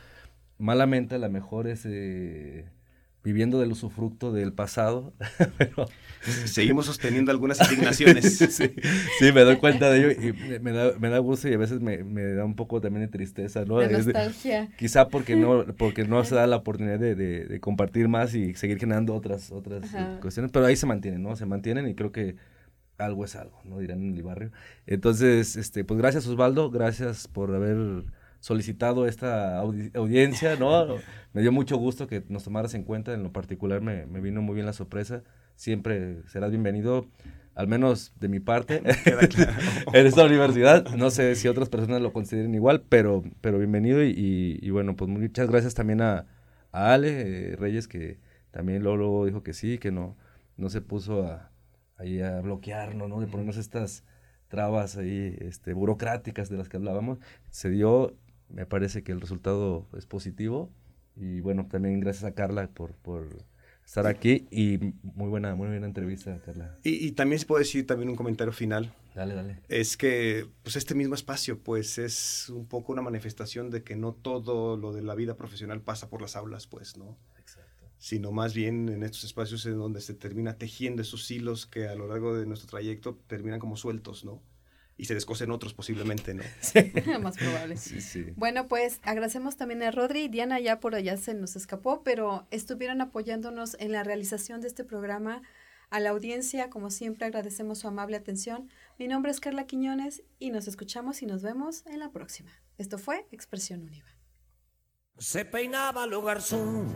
[0.59, 2.67] malamente a lo mejor ese
[3.27, 5.13] viviendo del usufructo del pasado,
[5.59, 5.89] pero...
[6.45, 8.39] Seguimos sosteniendo algunas indignaciones.
[9.19, 11.81] sí, me doy cuenta de ello y me, da, me da gusto y a veces
[11.81, 13.79] me, me, da un poco también de tristeza, ¿no?
[13.79, 14.69] De nostalgia.
[14.77, 18.79] quizá porque no, porque no se da la oportunidad de, de, compartir más y seguir
[18.79, 19.89] generando otras, otras
[20.21, 21.37] cuestiones, pero ahí se mantienen, ¿no?
[21.37, 22.35] Se mantienen y creo que
[22.99, 23.79] algo es algo, ¿no?
[23.79, 24.51] Dirán en el barrio.
[24.87, 28.05] Entonces, este, pues gracias Osvaldo, gracias por haber
[28.47, 30.99] solicitado esta audiencia, ¿no?
[31.33, 34.41] me dio mucho gusto que nos tomaras en cuenta, en lo particular me, me, vino
[34.41, 35.25] muy bien la sorpresa,
[35.57, 37.09] siempre serás bienvenido,
[37.57, 38.85] al menos de mi parte,
[39.93, 44.61] en esta universidad, no sé si otras personas lo consideren igual, pero, pero bienvenido y,
[44.63, 46.27] y, bueno, pues muchas gracias también a,
[46.71, 48.21] a Ale eh, Reyes, que
[48.53, 50.17] también luego dijo que sí, que no,
[50.57, 51.51] no se puso a
[51.97, 53.21] ahí a bloquearnos, ¿no?
[53.21, 54.05] De ponernos estas
[54.49, 57.19] trabas ahí este, burocráticas de las que hablábamos.
[57.51, 58.15] Se dio,
[58.49, 60.71] me parece que el resultado es positivo
[61.17, 63.45] y bueno, también gracias a Carla por, por
[63.85, 66.79] estar aquí y muy buena, muy buena entrevista, Carla.
[66.83, 68.93] Y, y también se puede decir también un comentario final.
[69.15, 69.61] Dale, dale.
[69.69, 74.13] Es que pues este mismo espacio pues es un poco una manifestación de que no
[74.13, 77.17] todo lo de la vida profesional pasa por las aulas, pues, ¿no?
[77.99, 81.95] sino más bien en estos espacios en donde se termina tejiendo esos hilos que a
[81.95, 84.43] lo largo de nuestro trayecto terminan como sueltos, ¿no?
[84.97, 86.43] Y se descosen otros posiblemente, ¿no?
[86.61, 86.93] Sí.
[87.21, 87.77] Más probable.
[87.77, 88.27] Sí, sí.
[88.37, 92.47] Bueno, pues agradecemos también a Rodri y Diana, ya por allá se nos escapó, pero
[92.51, 95.43] estuvieron apoyándonos en la realización de este programa.
[95.89, 98.69] A la audiencia, como siempre, agradecemos su amable atención.
[98.99, 102.51] Mi nombre es Carla Quiñones y nos escuchamos y nos vemos en la próxima.
[102.77, 104.09] Esto fue Expresión Univa.
[105.19, 106.93] Se peinaba lo garzón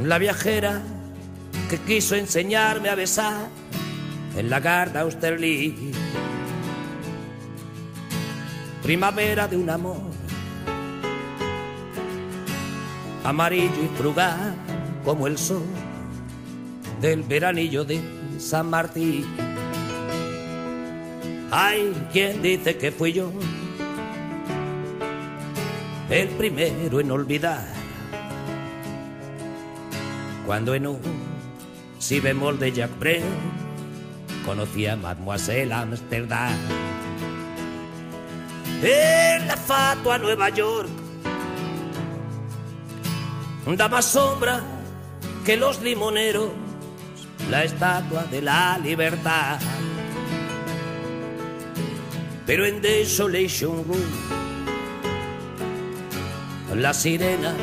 [0.00, 0.80] la viajera
[1.68, 3.48] que quiso enseñarme a besar
[4.38, 5.96] en la Garda Austerlitz.
[8.82, 10.00] Primavera de un amor
[13.24, 14.54] amarillo y frugal
[15.04, 15.66] como el sol
[17.00, 18.00] del veranillo de
[18.38, 19.26] San Martín.
[21.50, 23.32] Hay quien dice que fui yo
[26.10, 27.66] el primero en olvidar
[30.46, 31.00] cuando en un
[31.98, 32.90] si bemol de Jack
[34.48, 36.56] conocí a Mademoiselle Amsterdam.
[38.82, 40.88] En la fatua Nueva York
[43.76, 44.62] da más sombra
[45.44, 46.48] que los limoneros
[47.50, 49.58] la estatua de la libertad.
[52.46, 54.10] Pero en Desolation Room
[56.74, 57.54] las sirenas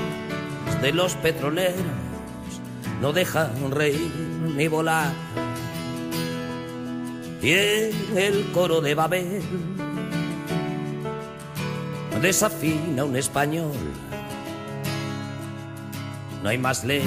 [0.83, 1.81] de los petroleros
[3.01, 4.11] no dejan reír
[4.55, 5.44] ni volar.
[7.45, 9.39] Y en el coro de Babel
[12.19, 13.71] desafina un español.
[16.41, 17.03] No hay más ley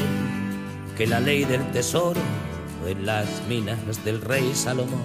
[0.96, 2.20] que la ley del tesoro
[2.86, 5.02] en las minas del rey Salomón.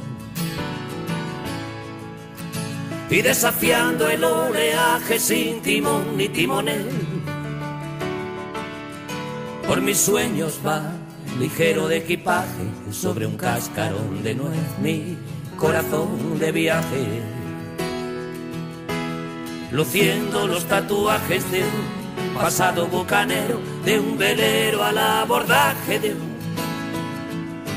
[3.10, 6.92] Y desafiando el oleaje sin timón ni timonel
[9.68, 10.92] por mis sueños va
[11.40, 15.18] ligero de equipaje sobre un cascarón de nuez mi
[15.58, 17.22] corazón de viaje.
[19.72, 26.38] Luciendo los tatuajes de un pasado bucanero, de un velero al abordaje de un,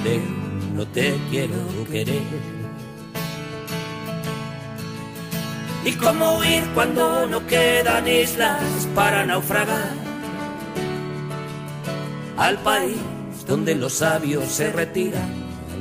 [0.05, 1.55] de un no te quiero
[1.90, 2.57] querer.
[5.85, 10.07] Y cómo huir cuando no quedan islas para naufragar
[12.36, 12.98] al país
[13.47, 15.31] donde los sabios se retiran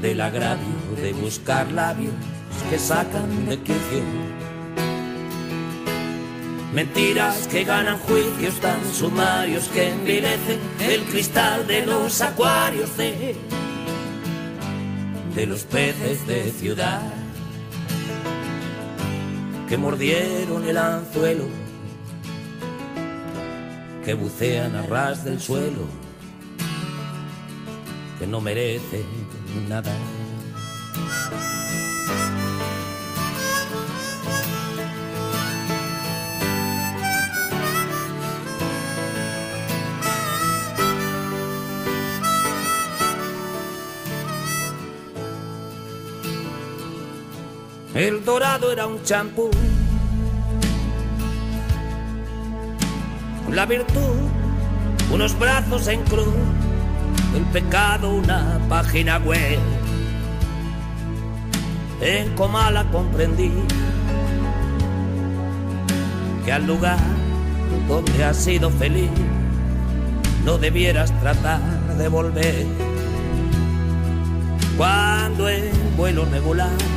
[0.02, 0.75] del agravio
[1.06, 2.16] de buscar labios
[2.68, 4.04] que sacan de quicio.
[6.74, 13.36] Mentiras que ganan juicios tan sumarios que envilecen el cristal de los acuarios de,
[15.36, 17.04] de los peces de ciudad.
[19.70, 21.46] que mordieron el anzuelo,
[24.04, 25.86] que bucean a ras del suelo,
[28.20, 29.06] que no merecen
[29.68, 29.92] nada.
[47.96, 49.50] El dorado era un champú.
[53.50, 54.18] La virtud,
[55.14, 56.28] unos brazos en cruz.
[57.34, 59.60] El pecado, una página web.
[62.02, 63.54] En Comala comprendí
[66.44, 67.00] que al lugar
[67.88, 69.10] donde has sido feliz
[70.44, 71.62] no debieras tratar
[71.98, 72.66] de volver.
[74.76, 76.95] Cuando en vuelo regular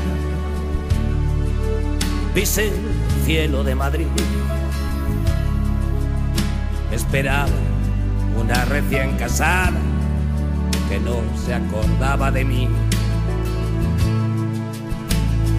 [2.39, 2.73] pise el
[3.27, 4.07] cielo de Madrid.
[6.93, 7.49] Esperaba
[8.41, 9.73] una recién casada
[10.89, 12.69] que no se acordaba de mí.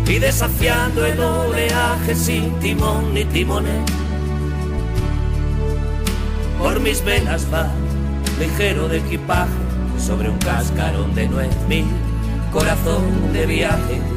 [0.07, 3.83] Y desafiando el oleaje sin timón ni timones,
[6.57, 7.69] por mis venas va
[8.39, 9.51] ligero de equipaje
[9.97, 11.87] sobre un cascarón de nuez mil,
[12.53, 14.08] corazón de viaje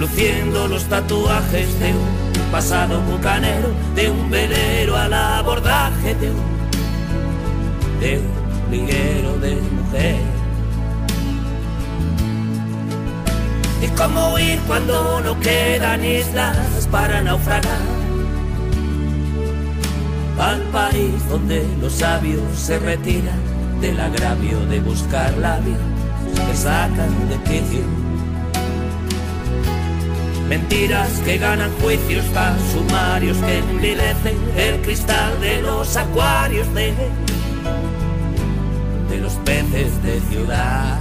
[0.00, 8.18] luciendo los tatuajes de un pasado bucanero, de un velero al abordaje de un, de
[8.18, 10.16] un liguero de mujer.
[13.82, 18.00] Y cómo huir cuando no quedan islas para naufragar
[20.38, 23.38] al país donde los sabios se retiran
[23.82, 25.78] del agravio de buscar labios
[26.48, 27.99] que sacan de quicio
[30.50, 36.92] Mentiras que ganan juicios tan sumarios que envilecen el cristal de los acuarios de,
[39.08, 40.98] de los peces de ciudad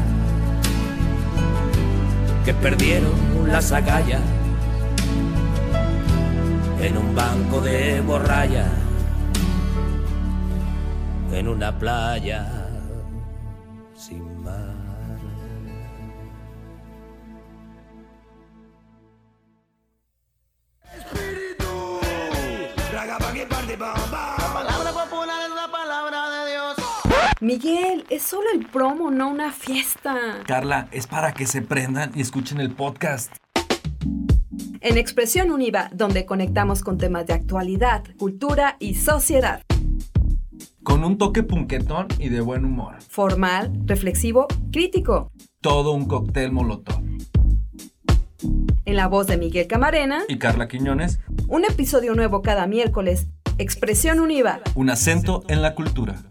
[2.46, 3.12] que perdieron
[3.48, 4.22] las agallas
[6.80, 8.68] en un banco de borralla
[11.34, 12.59] en una playa
[27.50, 30.14] Miguel, es solo el promo, no una fiesta.
[30.46, 33.34] Carla, es para que se prendan y escuchen el podcast.
[34.82, 39.64] En Expresión Univa, donde conectamos con temas de actualidad, cultura y sociedad.
[40.84, 43.02] Con un toque punquetón y de buen humor.
[43.02, 45.32] Formal, reflexivo, crítico.
[45.60, 47.02] Todo un cóctel molotov.
[48.86, 50.22] En la voz de Miguel Camarena.
[50.28, 51.20] Y Carla Quiñones.
[51.48, 53.26] Un episodio nuevo cada miércoles.
[53.58, 54.60] Expresión Univa.
[54.76, 56.29] Un acento en la cultura.